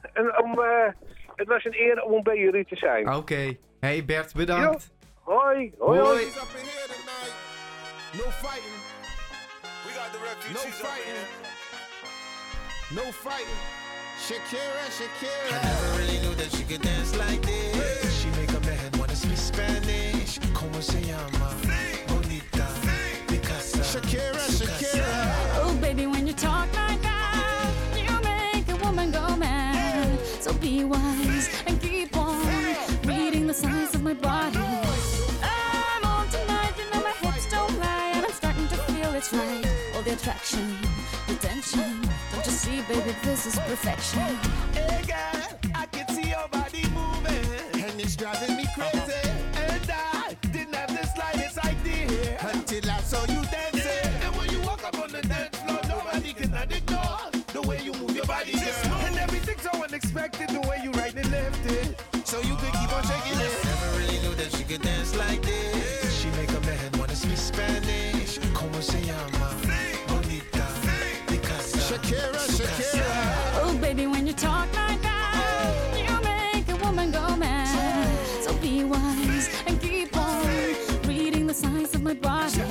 [0.43, 0.87] om, eh,
[1.35, 3.13] het was een eer om bij jullie te zijn.
[3.13, 3.55] Oké.
[3.79, 4.91] Hey Bert, bedankt.
[5.19, 5.99] Hoi, hoi, hoi.
[5.99, 6.23] Hoi.
[8.13, 8.77] No fighting.
[9.85, 11.27] We got the refugees no fighting.
[12.97, 13.59] No fighting.
[14.25, 15.57] Shakira, Shakira.
[15.57, 17.72] I never really knew that she could dance like this.
[20.83, 21.49] Se llama?
[22.07, 22.67] Bonita.
[23.27, 23.83] Picasa.
[23.83, 25.07] Shakira, Shakira.
[25.63, 30.19] Oh, baby, when you talk like that, you make a woman go mad.
[30.41, 32.45] So be wise and keep on
[33.05, 34.57] reading the signs of my body.
[35.41, 39.31] I'm on tonight, you know my hips don't lie, and I'm starting to feel it's
[39.31, 39.65] right.
[39.95, 40.77] All the attraction,
[41.27, 42.01] the tension.
[42.31, 44.37] Don't you see, baby, this is perfection.
[44.73, 45.43] Hey girl,
[45.75, 48.92] I can see your body moving, and it's driving me crazy.
[64.73, 66.19] Could dance like this.
[66.19, 68.39] She make a man wanna speak Spanish.
[68.53, 69.49] Como se llama?
[70.07, 70.65] Bonita.
[71.27, 71.79] Picasa.
[71.87, 73.05] Shakira, Shakira.
[73.61, 75.97] Oh, baby, when you talk like that, oh.
[75.97, 78.17] you make a woman go mad.
[78.43, 80.47] So be wise and keep on
[81.07, 82.63] reading the signs of my body.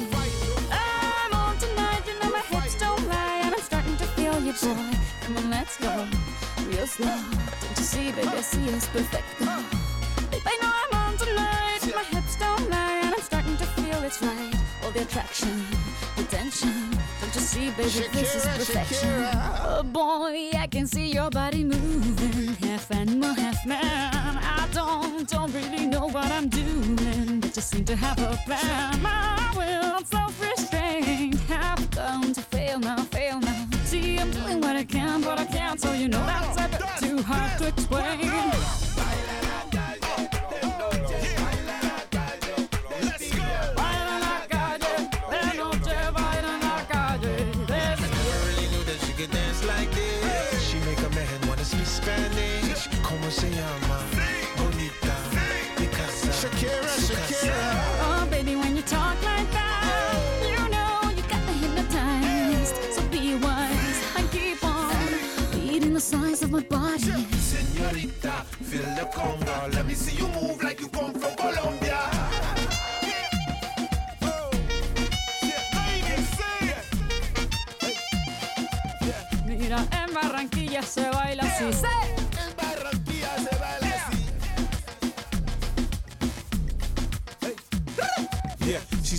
[0.72, 4.54] I'm on tonight, you know my hips don't lie, and I'm starting to feel you,
[4.54, 4.90] boy.
[5.22, 6.08] Come on, let's go,
[6.66, 7.18] real slow.
[7.60, 9.24] Don't you see, baby, I see it's perfect.
[9.38, 10.81] Babe, I know I'm on tonight,
[12.02, 14.54] my hips don't lie, and I'm starting to feel it's right.
[14.82, 15.64] All the attraction,
[16.16, 16.90] the tension.
[17.20, 19.08] Don't you see, baby, this is Shakira, perfection.
[19.08, 19.60] Shakira.
[19.64, 23.80] Oh boy, I can see your body moving, half animal, half man.
[23.82, 29.00] I don't, don't really know what I'm doing, but just seem to have a plan.
[29.00, 33.66] My will, I'm self-restraint, have come to fail now, fail now.
[33.84, 37.08] See, I'm doing what I can, but I can't, so you know that's a bit
[37.08, 38.81] too hard to explain.
[66.52, 67.26] My body.
[67.40, 69.72] Señorita, feel the conga.
[69.72, 71.11] Let me see you move like you come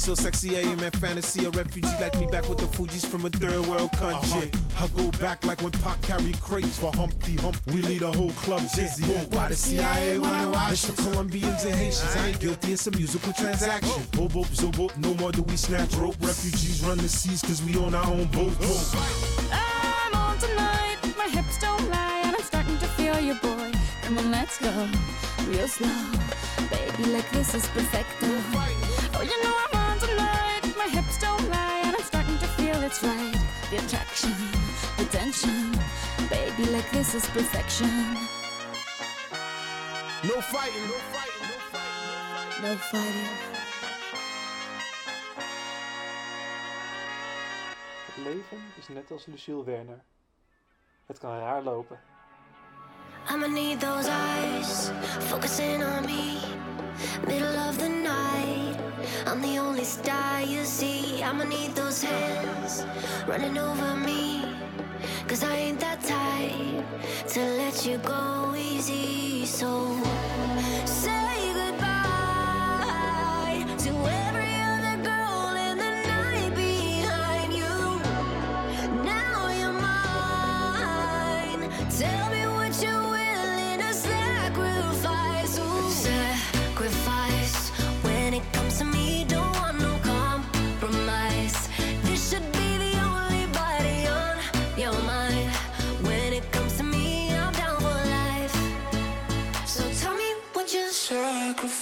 [0.04, 1.46] so sexy, I am in fantasy.
[1.46, 4.52] A refugee like me back with the Fuji's from a third world country.
[4.78, 7.56] I go back like when Pac carried crates for Humpty Hump.
[7.68, 9.06] We lead a whole club dizzy.
[9.32, 12.16] Why the CIA wanna watch It's the Colombians and Haitians.
[12.18, 14.04] I ain't guilty, it's a musical transaction.
[14.12, 16.18] Bobo, zobo, no more do we snatch rope.
[16.20, 18.52] Refugees run the seas cause we on our own boat.
[19.52, 23.72] I'm on tonight, my hips don't lie, and I'm starting to feel you, boy.
[24.02, 24.90] Come on, let's go,
[25.48, 26.12] real slow.
[26.70, 28.28] Baby, like this is perfecto.
[29.16, 32.82] Oh, you know I'm on tonight, my hips don't lie, and I'm starting to feel
[32.84, 33.40] it's right.
[33.70, 34.36] The attraction,
[34.98, 35.72] the tension.
[36.30, 37.94] Baby, like this is perfection.
[40.30, 42.64] No fighting, no fighting, no fighting.
[42.64, 43.34] No fighting.
[48.06, 50.04] Het leven is net als Lucille Werner.
[51.06, 52.00] Het kan raar lopen.
[53.28, 54.92] I'ma need those eyes
[55.30, 56.40] focusing on me.
[57.26, 58.78] Middle of the night,
[59.26, 61.24] I'm the only star you see.
[61.24, 62.86] I'ma need those hands
[63.28, 64.44] running over me.
[65.28, 69.46] Cause I ain't that type to let you go easy.
[69.46, 69.68] So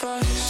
[0.01, 0.40] fast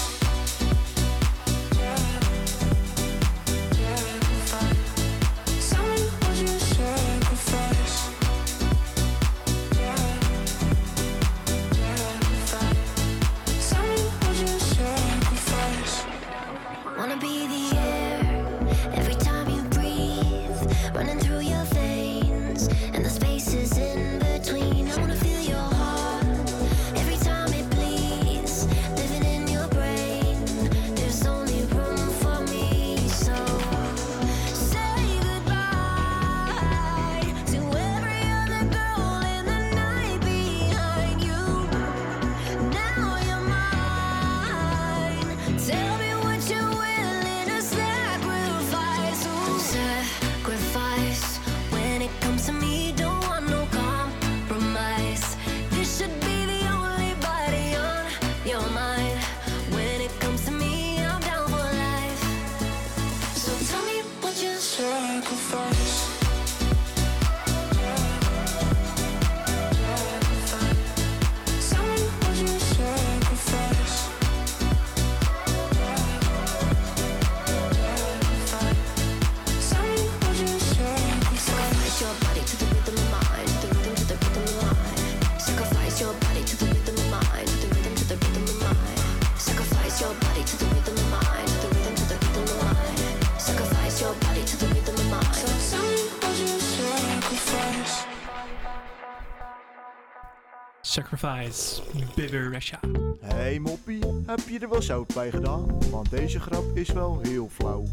[103.20, 105.90] Hey moppie, heb je er wel zout bij gedaan?
[105.92, 107.86] Want deze grap is wel heel flauw.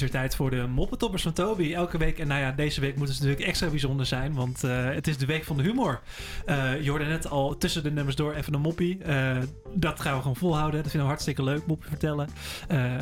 [0.00, 1.72] Is weer tijd voor de moppentoppers van Toby.
[1.74, 2.18] Elke week.
[2.18, 4.34] En nou ja, deze week moet het natuurlijk extra bijzonder zijn.
[4.34, 6.00] Want eh, het is de week van de humor.
[6.46, 9.02] Eh, je hoorde net al tussen de nummers door even een moppie.
[9.04, 9.36] Eh,
[9.74, 10.72] dat gaan we gewoon volhouden.
[10.82, 12.28] Dat vinden we hartstikke leuk, moppie vertellen.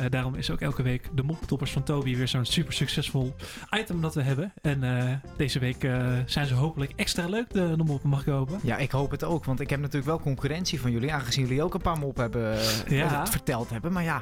[0.09, 3.35] Daarom is ook elke week de moppentoppers van Toby weer zo'n super succesvol
[3.79, 4.53] item dat we hebben.
[4.61, 5.87] En deze week
[6.25, 8.59] zijn ze hopelijk extra leuk, de, de moppen, mag ik hopen.
[8.63, 11.63] Ja, ik hoop het ook, want ik heb natuurlijk wel concurrentie van jullie, aangezien jullie
[11.63, 13.27] ook een paar mop hebben Ja.
[13.27, 13.91] verteld hebben.
[13.93, 14.21] Maar ja,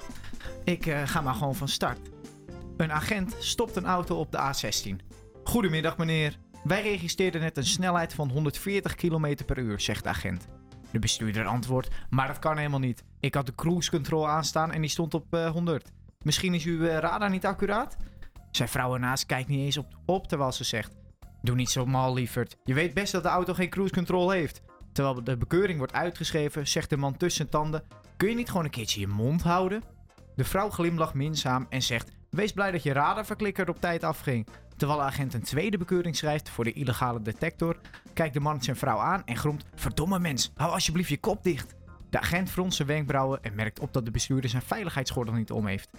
[0.63, 1.99] ik ga maar gewoon van start.
[2.77, 4.95] Een agent stopt een auto op de A16.
[5.43, 6.37] Goedemiddag meneer.
[6.63, 10.47] Wij registreerden net een snelheid van 140 km per uur, zegt de agent.
[10.91, 13.03] De bestuurder antwoordt, maar dat kan helemaal niet.
[13.19, 15.91] Ik had de cruise control aanstaan en die stond op eh, 100.
[16.21, 17.97] Misschien is uw eh, radar niet accuraat?
[18.51, 20.95] Zijn vrouw ernaast kijkt niet eens op, op terwijl ze zegt...
[21.41, 22.57] Doe niet zo mal, lieverd.
[22.63, 24.61] Je weet best dat de auto geen cruise control heeft.
[24.91, 27.83] Terwijl de bekeuring wordt uitgeschreven, zegt de man tussen tanden...
[28.17, 29.83] Kun je niet gewoon een keertje je mond houden?
[30.35, 32.16] De vrouw glimlacht minzaam en zegt...
[32.29, 34.47] Wees blij dat je radarverklikker op tijd afging.
[34.77, 37.77] Terwijl de agent een tweede bekeuring schrijft voor de illegale detector...
[38.13, 39.65] kijkt de man zijn vrouw aan en gromt...
[39.75, 41.75] Verdomme mens, hou alsjeblieft je kop dicht.
[42.09, 45.65] De agent fronst zijn wenkbrauwen en merkt op dat de bestuurder zijn veiligheidsgordel niet om
[45.65, 45.89] heeft.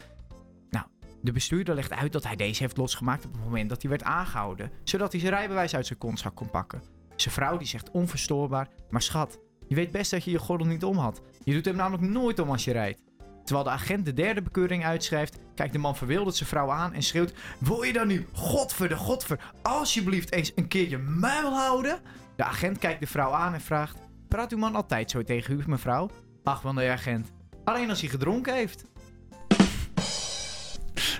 [0.71, 0.87] Nou,
[1.23, 4.03] de bestuurder legt uit dat hij deze heeft losgemaakt op het moment dat hij werd
[4.03, 6.83] aangehouden, zodat hij zijn rijbewijs uit zijn kontzak kon pakken.
[7.17, 10.85] Zijn vrouw die zegt onverstoorbaar, maar schat, je weet best dat je je gordel niet
[10.85, 11.21] om had.
[11.45, 13.01] Je doet hem namelijk nooit om als je rijdt.
[13.49, 17.03] Terwijl de agent de derde bekeuring uitschrijft, kijkt de man verwilderd zijn vrouw aan en
[17.03, 21.99] schreeuwt: Wil je dan nu, godver de godver, alsjeblieft eens een keer je muil houden?
[22.37, 25.63] De agent kijkt de vrouw aan en vraagt: Praat uw man altijd zo tegen u,
[25.67, 26.11] mevrouw?
[26.45, 27.33] Ach, van de agent.
[27.65, 28.85] Alleen als hij gedronken heeft.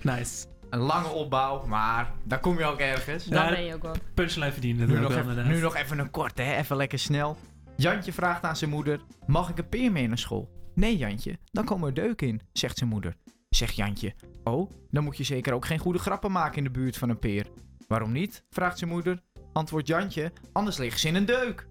[0.03, 0.47] Nice.
[0.71, 3.25] Een lange opbouw, maar daar kom je ook ergens.
[3.25, 3.99] Dan ben je ook wat.
[4.15, 4.87] Punchline verdiende.
[4.87, 6.57] Nu dat nog, wel, even, nu nog even een korte, hè?
[6.57, 7.37] even lekker snel.
[7.77, 10.57] Jantje vraagt aan zijn moeder: Mag ik een peer mee naar school?
[10.79, 13.17] Nee, Jantje, dan komen er deuken in, zegt zijn moeder.
[13.49, 14.15] Zegt Jantje:
[14.45, 17.19] Oh, dan moet je zeker ook geen goede grappen maken in de buurt van een
[17.19, 17.47] peer.
[17.89, 18.45] Waarom niet?
[18.51, 19.23] vraagt zijn moeder.
[19.53, 21.67] Antwoordt Jantje: Anders liggen ze in een deuk.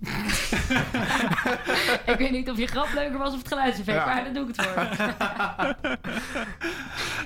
[2.12, 4.06] ik weet niet of je grap leuker was of het geluidseffect, Ja.
[4.06, 4.84] maar daar doe ik het voor.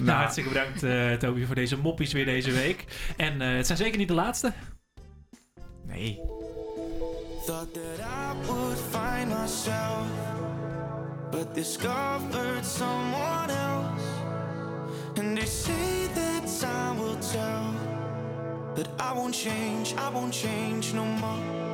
[0.05, 2.85] Nou, hartstikke bedankt eh, Toby voor deze moppies weer deze week.
[3.17, 4.53] En eh, het zijn zeker niet de laatste.
[5.87, 6.21] Nee.
[7.45, 10.07] Thought that I would find myself,
[11.33, 14.07] but discovered someone else.
[15.17, 17.75] And they say that time will tell,
[18.75, 21.70] but I won't change, I won't change no more.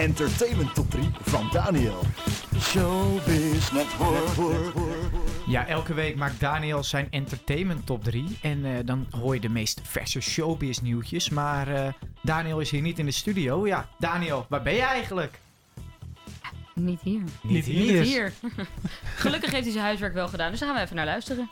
[0.00, 1.98] Entertainment Top 3 van Daniel.
[2.58, 4.74] Showbiz Network.
[5.46, 8.38] Ja, elke week maakt Daniel zijn entertainment top 3.
[8.42, 11.28] En eh, dan hoor je de meest verse showbiz nieuwtjes.
[11.28, 11.92] Maar eh,
[12.22, 13.66] Daniel is hier niet in de studio.
[13.66, 15.38] Ja, Daniel, waar ben je eigenlijk?
[16.74, 17.22] Niet hier.
[17.42, 18.00] Niet hier.
[18.00, 18.32] Niet hier.
[19.16, 21.48] Gelukkig heeft hij zijn huiswerk wel gedaan, dus daar gaan we even naar luisteren.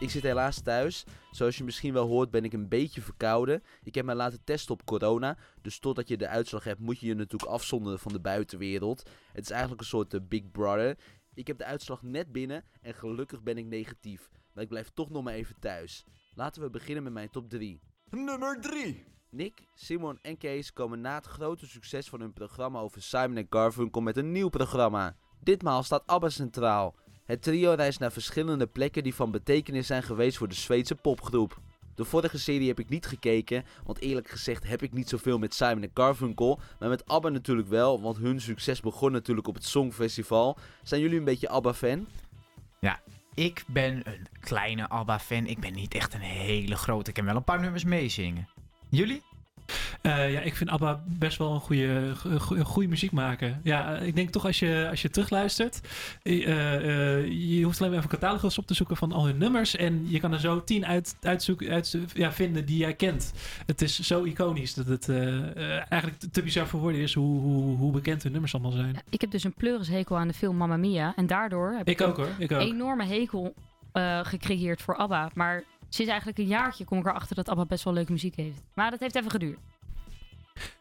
[0.00, 1.04] Ik zit helaas thuis.
[1.30, 3.62] Zoals je misschien wel hoort ben ik een beetje verkouden.
[3.82, 5.36] Ik heb mij laten testen op corona.
[5.62, 9.10] Dus totdat je de uitslag hebt moet je je natuurlijk afzonderen van de buitenwereld.
[9.32, 10.98] Het is eigenlijk een soort eh, Big Brother.
[11.34, 14.30] Ik heb de uitslag net binnen en gelukkig ben ik negatief.
[14.52, 16.04] Maar ik blijf toch nog maar even thuis.
[16.34, 17.80] Laten we beginnen met mijn top 3.
[18.10, 19.04] Nummer 3.
[19.30, 23.46] Nick, Simon en Kees komen na het grote succes van hun programma over Simon en
[23.50, 25.16] Garfunkel met een nieuw programma.
[25.40, 26.94] Ditmaal staat ABBA centraal.
[27.30, 31.60] Het trio reist naar verschillende plekken die van betekenis zijn geweest voor de Zweedse popgroep.
[31.94, 35.54] De vorige serie heb ik niet gekeken, want eerlijk gezegd heb ik niet zoveel met
[35.54, 39.64] Simon en Garfunkel, maar met ABBA natuurlijk wel, want hun succes begon natuurlijk op het
[39.64, 40.56] Songfestival.
[40.82, 42.06] Zijn jullie een beetje ABBA-fan?
[42.80, 43.00] Ja,
[43.34, 45.46] ik ben een kleine ABBA-fan.
[45.46, 47.08] Ik ben niet echt een hele grote.
[47.08, 48.48] Ik kan wel een paar nummers meezingen.
[48.88, 49.22] Jullie?
[50.02, 53.60] Eh, ja, ik vind ABBA best wel een goede, goede, goede muziek maken.
[53.62, 55.80] Ja, eh, ik denk toch als je, als je terugluistert,
[56.22, 56.36] eh,
[57.56, 60.04] je hoeft alleen maar even een catalogus op te zoeken van al hun nummers en
[60.10, 63.32] je kan er zo tien uit, uitzoeken, uit, ja, vinden die jij kent.
[63.66, 67.76] Het is zo iconisch dat het eigenlijk te- te bizar voor woorden is hoe, hoe,
[67.76, 68.96] hoe bekend hun nummers allemaal zijn.
[69.10, 71.12] Ik heb dus een pleurishekel aan de film Mamma Mia.
[71.16, 72.28] En daardoor heb Ik ik, ook, hoor.
[72.38, 72.60] Ik ook.
[72.60, 73.54] een enorme hekel
[74.22, 75.30] gecreëerd voor ABBA.
[75.34, 78.62] Maar sinds eigenlijk een jaartje kom ik erachter dat ABBA best wel leuke muziek heeft.
[78.74, 79.58] Maar dat heeft even geduurd.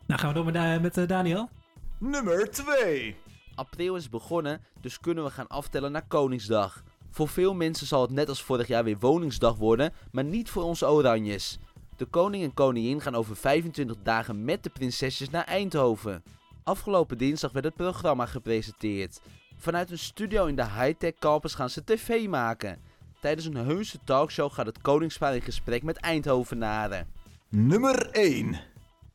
[0.05, 1.49] Nou, gaan we door met, met eh, Daniel.
[1.97, 3.15] Nummer 2.
[3.55, 6.83] April is begonnen, dus kunnen we gaan aftellen naar Koningsdag.
[7.11, 10.63] Voor veel mensen zal het net als vorig jaar weer Woningsdag worden, maar niet voor
[10.63, 11.59] onze Oranjes.
[11.95, 16.23] De koning en koningin gaan over 25 dagen met de prinsesjes naar Eindhoven.
[16.63, 19.21] Afgelopen dinsdag werd het programma gepresenteerd.
[19.57, 22.81] Vanuit een studio in de high-tech campus gaan ze tv maken.
[23.19, 27.07] Tijdens een heuse talkshow gaat het koningspaar in gesprek met Eindhovenaren.
[27.49, 28.59] Nummer 1.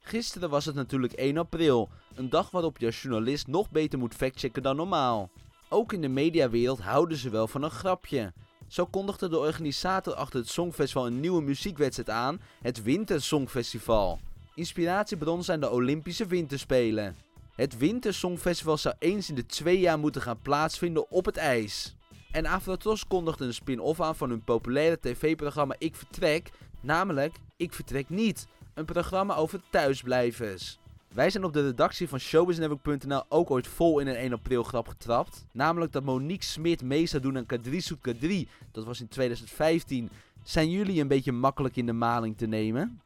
[0.01, 4.15] Gisteren was het natuurlijk 1 april, een dag waarop je als journalist nog beter moet
[4.15, 5.31] factchecken dan normaal.
[5.69, 8.33] Ook in de mediawereld houden ze wel van een grapje.
[8.69, 14.21] Zo kondigde de organisator achter het Songfestival een nieuwe muziekwedstrijd aan, het Winter Songfestival.
[14.55, 17.17] Inspiratiebron zijn de Olympische Winterspelen.
[17.55, 21.94] Het Winter Songfestival zou eens in de twee jaar moeten gaan plaatsvinden op het ijs.
[22.35, 28.09] En Afrotros kondigde een spin-off aan van hun populaire tv-programma Ik Vertrek, namelijk Ik Vertrek
[28.09, 30.79] Niet, een programma over thuisblijvers.
[31.13, 34.89] Wij zijn op de redactie van showbiznetwork.nl ook ooit vol in een 1 april grap
[34.89, 35.45] getrapt.
[35.53, 38.49] Namelijk dat Monique Smit mee zou doen aan Kadri Soet Kadri.
[38.73, 40.11] Dat was in 2015.
[40.43, 43.01] Zijn jullie een beetje makkelijk in de maling te nemen?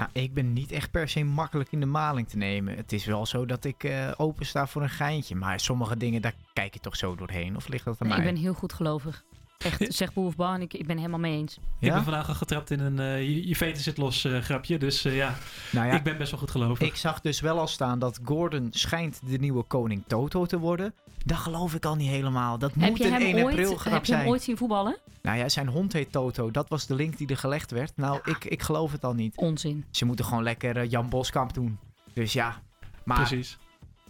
[0.00, 2.76] Nou, ik ben niet echt per se makkelijk in de maling te nemen.
[2.76, 5.34] Het is wel zo dat ik eh open sta voor een geintje.
[5.34, 7.56] Maar sommige dingen, daar kijk je toch zo doorheen.
[7.56, 8.32] Of ligt dat aan Nee, ik mij?
[8.32, 9.24] ben heel goed gelovig.
[9.64, 11.58] Echt, zeg ban, ik, ik ben helemaal mee eens.
[11.78, 14.78] Ik ben vandaag al getrapt in een eh, je, je veten zit los eh, grapje.
[14.78, 15.34] Dus eh, ja,
[15.70, 16.88] Nou ja, ik ben best wel goed gelovig.
[16.88, 20.94] Ik zag dus wel al staan dat Gordon schijnt de nieuwe koning Toto te worden.
[21.24, 22.58] Dat geloof ik al niet helemaal.
[22.58, 24.32] Dat Heb moet een hem 1 april grap heb je hem zijn.
[24.32, 24.96] ooit zien voetballen?
[25.22, 26.50] Nou ja, zijn hond heet Toto.
[26.50, 27.92] Dat was de link die er gelegd werd.
[27.96, 29.36] Nou, ik, ik geloof het al niet.
[29.36, 29.84] Onzin.
[29.90, 31.78] Ze moeten gewoon lekker Jan Boskamp doen.
[32.12, 32.62] Dus ja.
[33.04, 33.58] Maar Precies.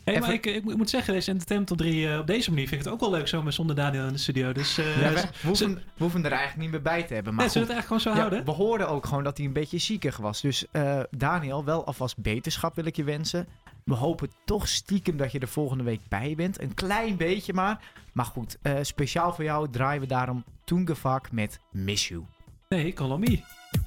[0.04, 2.26] Hey, maar Even- ik, ik, moet- ik moet zeggen, deze Entertainment Top 3 eh, op
[2.26, 4.52] deze manier vind ik het ook wel leuk zo met zonder Daniel in de studio.
[4.52, 7.34] Dus eh, Ja, we, hoeven, we hoeven er eigenlijk niet meer bij te hebben.
[7.34, 8.44] Maar Nee, zullen we het eigenlijk gewoon zo Ja, houden?
[8.56, 10.40] We hoorden ook gewoon dat hij een beetje ziekig was.
[10.40, 13.46] Dus eh, Daniel, wel alvast beterschap wil ik je wensen.
[13.84, 16.60] We hopen toch stiekem dat je er volgende week bij bent.
[16.60, 17.80] Een klein beetje maar.
[18.12, 22.24] Maar goed, speciaal voor jou draaien we daarom Toengevak met Miss You.
[22.68, 23.40] Nee, Call on Me.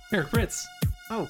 [0.10, 0.66] Eric Prits.
[1.12, 1.28] Oh.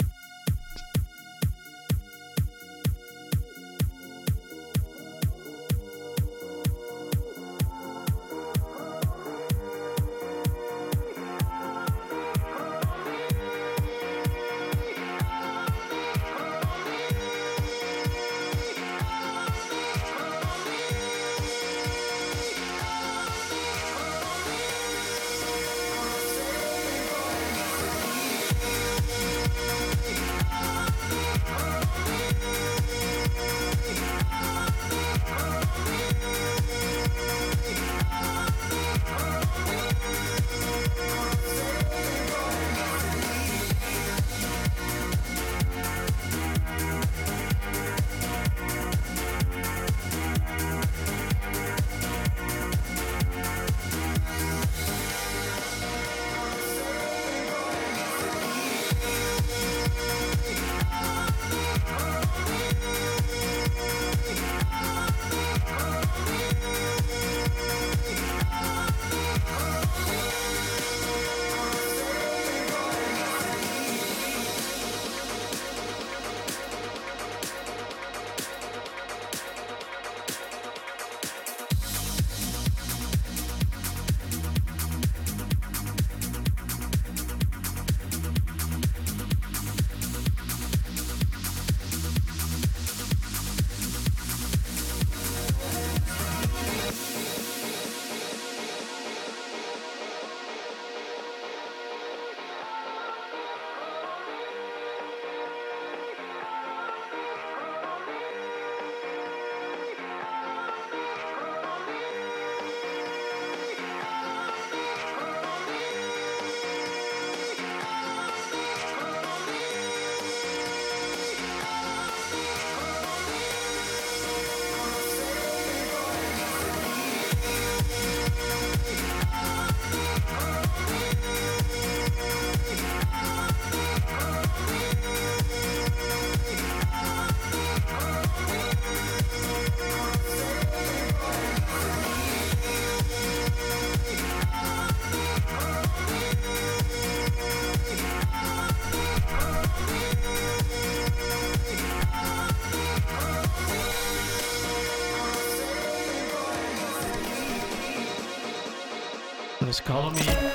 [159.84, 160.52] Call Me.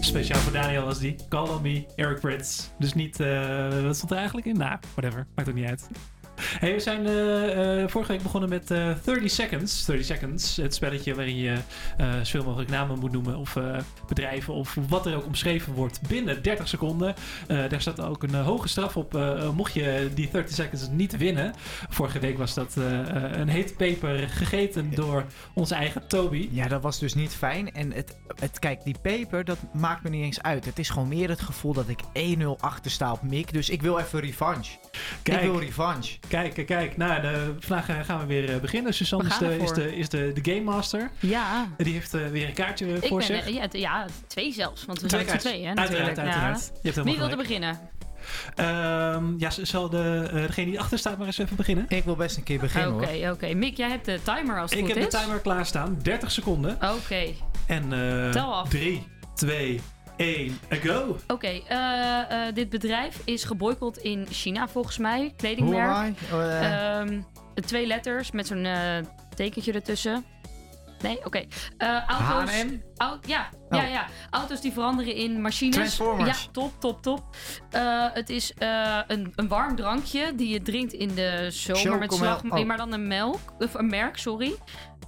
[0.00, 1.16] Speciaal voor Daniel was die.
[1.28, 2.70] Call Me, Eric Prits.
[2.78, 4.56] Dus niet, eh, wat stond er eigenlijk in?
[4.56, 5.26] Nou, whatever.
[5.34, 5.88] Maakt ook niet uit.
[6.40, 9.84] Hey, we zijn eh, eh, vorige week begonnen met eh 30 Seconds.
[9.84, 11.56] 30 Seconds, het spelletje waarin je
[12.22, 13.56] zoveel mogelijk namen moet noemen of
[14.14, 17.14] bedrijven of wat er ook omschreven wordt binnen 30 seconden.
[17.46, 20.88] Eh, daar staat ook een eh, hoge straf op eh, mocht je die 30 Seconds
[20.90, 21.52] niet winnen.
[21.88, 26.48] Vorige week was dat een heet peper gegeten door onze eigen Toby.
[26.52, 27.72] Ja, dat was dus niet fijn.
[27.72, 30.64] En het, het, kijk, die peper, dat maakt me niet eens uit.
[30.64, 32.00] Het is gewoon meer het gevoel dat ik
[32.38, 33.52] 1-0 achter sta op Mick.
[33.52, 34.78] Dus ik wil even revanche.
[35.22, 35.42] Kijk.
[35.42, 36.18] Ik wil revanche.
[36.28, 36.96] Kijk, kijk.
[36.96, 38.94] Nou, de, vandaag gaan we weer beginnen.
[38.94, 41.10] Suzanne We is de, is, de, is de, de Game Master.
[41.18, 41.68] Ja.
[41.76, 43.48] Die heeft weer een kaartje Ik voor ben, zich.
[43.48, 45.52] ja, t- ja, twee zelfs, want we Twee zijn kaartjes.
[45.52, 45.68] tweeën.
[45.68, 46.36] hè, Uiteraard, natuurlijk.
[46.36, 46.60] uiteraard.
[46.66, 46.78] Ja.
[46.82, 47.48] Je hebt helemaal Wie wil er gelijk.
[47.48, 47.78] beginnen?
[48.54, 51.84] Ehm, ja, zal de, eh, degene die achter staat maar eens even beginnen?
[51.88, 53.54] Ik wil best een keer beginnen Oké, oké.
[53.54, 55.10] Mick, jij hebt de timer als het Ik goed heb is.
[55.12, 55.98] de timer klaarstaan.
[56.02, 56.74] 30 seconden.
[56.74, 57.26] Oké.
[57.66, 58.68] En eh Tel af.
[58.68, 59.80] 3, 2,
[60.16, 61.16] 1, go.
[61.26, 65.32] Oké, eh, eh, dit bedrijf is geboycott in China volgens mij.
[65.36, 66.16] Kledingmerk.
[66.32, 67.20] Ehm,
[67.54, 68.66] twee letters met zo'n
[69.34, 70.24] tekentje ertussen.
[71.02, 71.44] Nee, oké.
[71.76, 72.50] Eh, auto's.
[72.54, 72.82] H&M?
[72.96, 73.90] Au- ja, ja, Oh.
[73.90, 74.06] ja.
[74.30, 75.74] Auto's die veranderen in machines.
[75.76, 76.42] Transformers.
[76.44, 77.22] Ja, top, top, top.
[77.70, 82.12] Eh, het is eh, een, een warm drankje die je drinkt in de zomer met
[82.12, 82.42] slag.
[82.48, 82.64] oh.
[82.64, 84.54] Maar dan een melk, of een merk, sorry.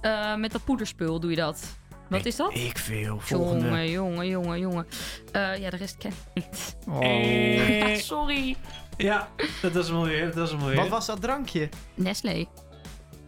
[0.01, 1.77] Eh, met dat poederspul doe je dat.
[2.09, 2.53] Wat is dat?
[2.53, 3.19] Ik veel.
[3.19, 3.65] Volgende.
[3.65, 4.87] Jongen, jongen, jongen, jongen.
[5.31, 6.75] Eh, ja, de rest ken ik niet.
[6.89, 7.95] Oh.
[8.13, 8.55] Sorry.
[8.97, 9.27] Ja,
[9.61, 10.33] dat is mooi weer.
[10.35, 11.69] Dat is mooi Wat was dat drankje?
[11.93, 12.45] Nestlé.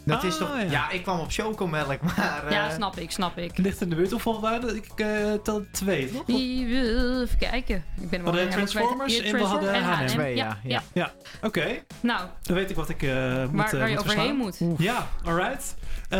[0.06, 0.58] Dat is Ah, toch...
[0.58, 0.64] ja.
[0.70, 0.90] Ja.
[0.90, 2.46] ik kwam op chocomelk, maar...
[2.50, 3.58] Ja, eh, snap ik, snap ik.
[3.58, 4.24] Ligt in de buurt.
[4.24, 4.76] Waren er?
[4.76, 6.28] Ik eh, tel twee, toch?
[6.28, 7.76] Even kijken.
[8.02, 10.06] Ik ben We wel hadden helemaal Transformers en we hadden H&M.
[10.08, 10.82] Twee, Ja, ja, ja.
[10.94, 11.66] Ja, oké.
[12.02, 13.10] Nou, Dan weet ik wat ik eh,
[13.46, 14.60] moet waar, eh, waar je moet overheen moet.
[14.78, 15.76] Ja, alright.
[16.10, 16.20] Eh,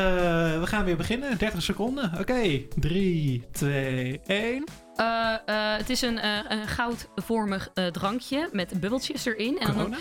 [0.60, 1.38] we gaan weer beginnen.
[1.38, 2.12] 30 seconden.
[2.20, 4.64] Oké, 3, 2, 1.
[4.96, 9.60] Eh, eh, het is een, eh, een goudvormig drankje met bubbeltjes erin.
[9.60, 9.98] En Corona?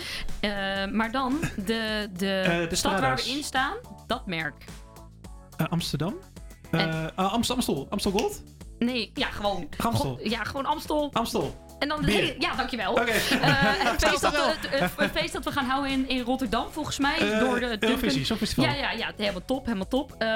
[0.91, 3.75] maar dan de, de, de stad waar we in staan,
[4.07, 4.65] dat merk.
[5.69, 6.15] Amsterdam.
[6.71, 7.87] Ah, Amstel, Amstel.
[7.89, 8.43] Amstel Gold?
[8.79, 9.67] Nee, ja, gewoon.
[9.77, 10.15] Amstel.
[10.15, 11.09] Go- Ja, gewoon Amstel.
[11.13, 11.64] Amstel.
[11.79, 12.91] En dan hele, ja, dankjewel.
[12.91, 13.01] Oké.
[13.01, 13.11] Eh,
[13.41, 14.47] het, feest dat, Dankjewel.
[14.47, 17.17] het, het- het feest dat we gaan houden in, in Rotterdam, volgens mij.
[17.31, 18.65] Eh, door de Eurovisie, Songfestival.
[18.65, 20.15] Ja, ja, ja, helemaal top, helemaal top.
[20.17, 20.27] Eh,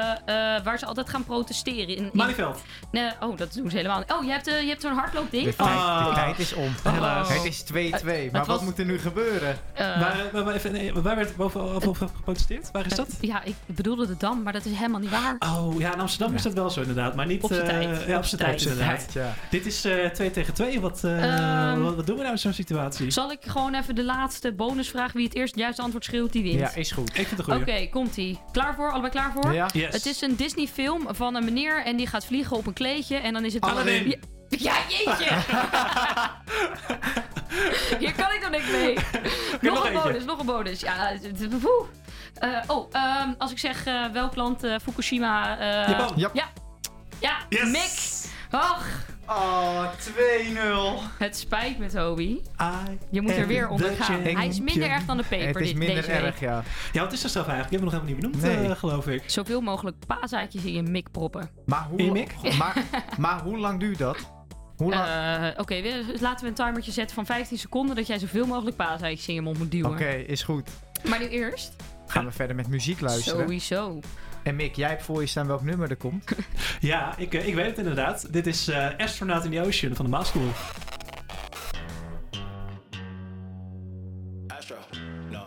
[0.55, 1.87] eh, waar ze altijd gaan protesteren.
[1.97, 2.33] In, in.
[2.91, 4.11] Nee, oh, dat doen ze helemaal niet.
[4.11, 5.43] Oh, je hebt, eh, je hebt zo'n hardloopding?
[5.45, 6.07] De tijd, Ah.
[6.07, 6.73] de tijd is om.
[6.83, 7.29] Helaas.
[7.33, 8.31] Het is 2-2.
[8.31, 9.57] Maar wat moet er nu gebeuren?
[9.73, 12.69] Eh, waar, waar, waar, even, nee, waar werd boven over geprotesteerd?
[12.71, 13.07] Waar is dat?
[13.21, 15.35] ja, ik bedoelde de Dam, maar dat is helemaal niet waar.
[15.39, 17.15] Oh, ja, in Amsterdam is dat wel zo inderdaad.
[17.15, 17.43] Maar niet...
[17.43, 18.03] Op z'n eh, tijd.
[18.07, 18.71] Ja, op z'n tijd tijd.
[18.71, 19.05] inderdaad.
[19.49, 20.79] Dit is eh 2 tegen 2.
[20.81, 21.01] Wat,
[21.37, 23.11] eh, Ehm, wat, wat doen we nou in zo'n situatie?
[23.11, 26.43] Zal ik gewoon even de laatste bonusvraag, wie het eerst het juiste antwoord schreeuwt, die
[26.43, 26.59] wint?
[26.59, 27.09] Ja, is goed.
[27.09, 27.89] Ik vind het Oké, een goeie.
[27.89, 28.39] komt-ie.
[28.51, 28.91] Klaar voor?
[28.91, 29.53] Allebei klaar voor?
[29.53, 29.67] Ja.
[29.73, 29.93] Yes.
[29.93, 33.33] Het is een Disney-film van een meneer en die gaat vliegen op een kleedje en
[33.33, 33.63] dan is het...
[33.63, 34.07] Aladdin.
[34.49, 35.29] Ja, ja, jeetje!
[37.99, 38.93] Hier kan ik nog niks mee.
[39.61, 40.79] nog nog een bonus, nog een bonus.
[40.79, 41.11] Ja,
[41.61, 41.85] woe.
[42.33, 45.57] Eh, oh, ehm, als ik zeg eh, welk land eh, Fukushima...
[45.59, 46.13] eh, Japan.
[46.15, 46.29] Ja.
[46.33, 46.47] Ja.
[47.19, 47.69] Ja, Yes.
[47.69, 48.27] Mick.
[48.61, 48.85] Ach,
[49.29, 51.01] Oh, 2-0.
[51.17, 52.39] het spijt me, Toby.
[53.09, 54.21] Je moet er weer onder gaan.
[54.21, 56.39] Hij is minder erg dan de peper Het is dit, minder deze erg, week.
[56.39, 56.63] ja.
[56.91, 57.69] Ja, wat is de straf eigenlijk?
[57.69, 58.71] Die hebben we nog helemaal niet benoemd, Nee.
[58.73, 59.23] eh, geloof ik.
[59.25, 61.49] Zoveel mogelijk paasaadjes in je mik proppen.
[61.65, 62.35] Maar In je hoe, mik?
[62.59, 62.83] maar,
[63.17, 64.17] maar hoe lang duurt dat?
[64.77, 65.05] Hoe lang?
[65.53, 67.95] Eh, Oké, we- laten we een timertje zetten van 15 seconden...
[67.95, 69.91] dat jij zoveel mogelijk paasaadjes in je mond moet duwen.
[69.91, 70.69] Oké, is goed.
[71.09, 71.75] Maar nu eerst.
[72.07, 73.39] Gaan we verder met muziek luisteren.
[73.41, 73.99] Sowieso.
[74.43, 76.23] En Mick, jij hebt voor je staan welk nummer er komt.
[76.79, 78.33] Ja, ik, eh, ik weet het inderdaad.
[78.33, 80.49] Dit is eh, Astronaut in the Ocean van de Maaskool.
[84.47, 84.75] Astro,
[85.29, 85.43] no.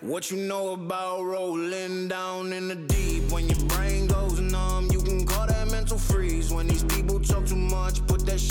[0.00, 3.32] What you know about rolling down in the deep?
[3.32, 4.55] When your brain goes numb,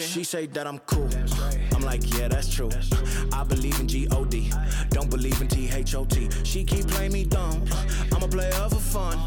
[0.00, 1.08] She say that I'm cool.
[1.74, 2.70] I'm like, yeah, that's true.
[3.32, 4.50] I believe in G-O-D.
[4.90, 6.28] Don't believe in T-H-O-T.
[6.44, 7.64] She keep playing me dumb.
[8.14, 9.18] I'm a player for fun.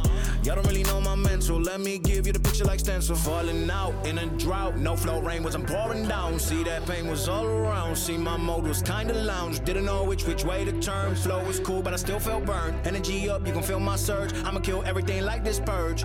[0.43, 1.59] Y'all don't really know my mental.
[1.59, 3.15] Let me give you the picture like stencil.
[3.15, 4.77] Falling out in a drought.
[4.77, 6.39] No flow rain wasn't pouring down.
[6.39, 7.95] See that pain was all around.
[7.95, 9.63] See my mode was kinda lounge.
[9.65, 11.15] Didn't know which which way to turn.
[11.15, 12.75] Flow was cool, but I still felt burned.
[12.87, 14.33] Energy up, you can feel my surge.
[14.45, 16.03] I'ma kill everything like this purge.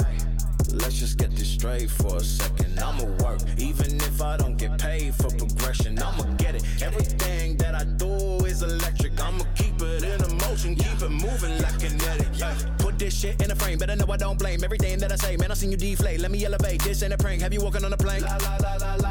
[0.73, 2.79] Let's just get this straight for a second.
[2.79, 5.99] I'ma work, even if I don't get paid for progression.
[5.99, 6.65] I'ma get it.
[6.83, 9.13] Everything that I do is electric.
[9.23, 12.29] I'ma keep it in motion, keep it moving like kinetic.
[12.43, 15.17] Ay, Put this shit in a frame, better know I don't blame everything that I
[15.17, 15.37] say.
[15.37, 16.21] Man, I seen you deflate.
[16.21, 16.83] Let me elevate.
[16.83, 17.43] This ain't a prank.
[17.43, 18.23] Have you walking on a plane?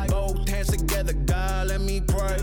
[0.09, 2.37] Both hands together, God, let me pray.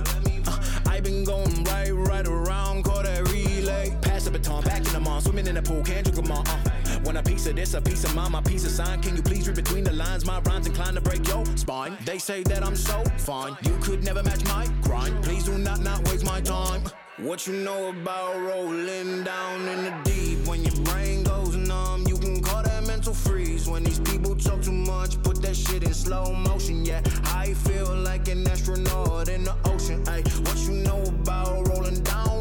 [0.47, 3.29] Uh, I been going right, right around, call that
[3.73, 3.97] relay.
[4.01, 6.45] Pass the baton, back in the mall, swimming in the pool, can't drink 'em all.
[6.47, 6.59] Uh.
[7.05, 9.01] Want a piece of this, a piece of mine, my piece of sign.
[9.03, 10.25] Can you please read between the lines?
[10.25, 11.97] My rhymes inclined to break your spine.
[12.05, 15.23] They say that I'm so fine, you could never match my grind.
[15.25, 16.83] Please do not not waste my time.
[17.19, 20.47] What you know about rolling down in the deep?
[20.47, 23.69] When your brain goes numb, you can call that mental freeze.
[23.69, 26.85] When these people talk too much, put that shit in slow motion.
[26.85, 30.03] Yeah, I feel like an astronaut in the ocean.
[30.09, 32.32] Ay, what you know about rolling down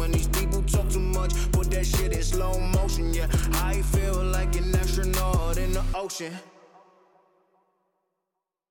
[0.00, 3.12] When these people talk too much, put that shit in slow motion.
[3.12, 6.32] Yeah, I feel like an astronaut in the ocean.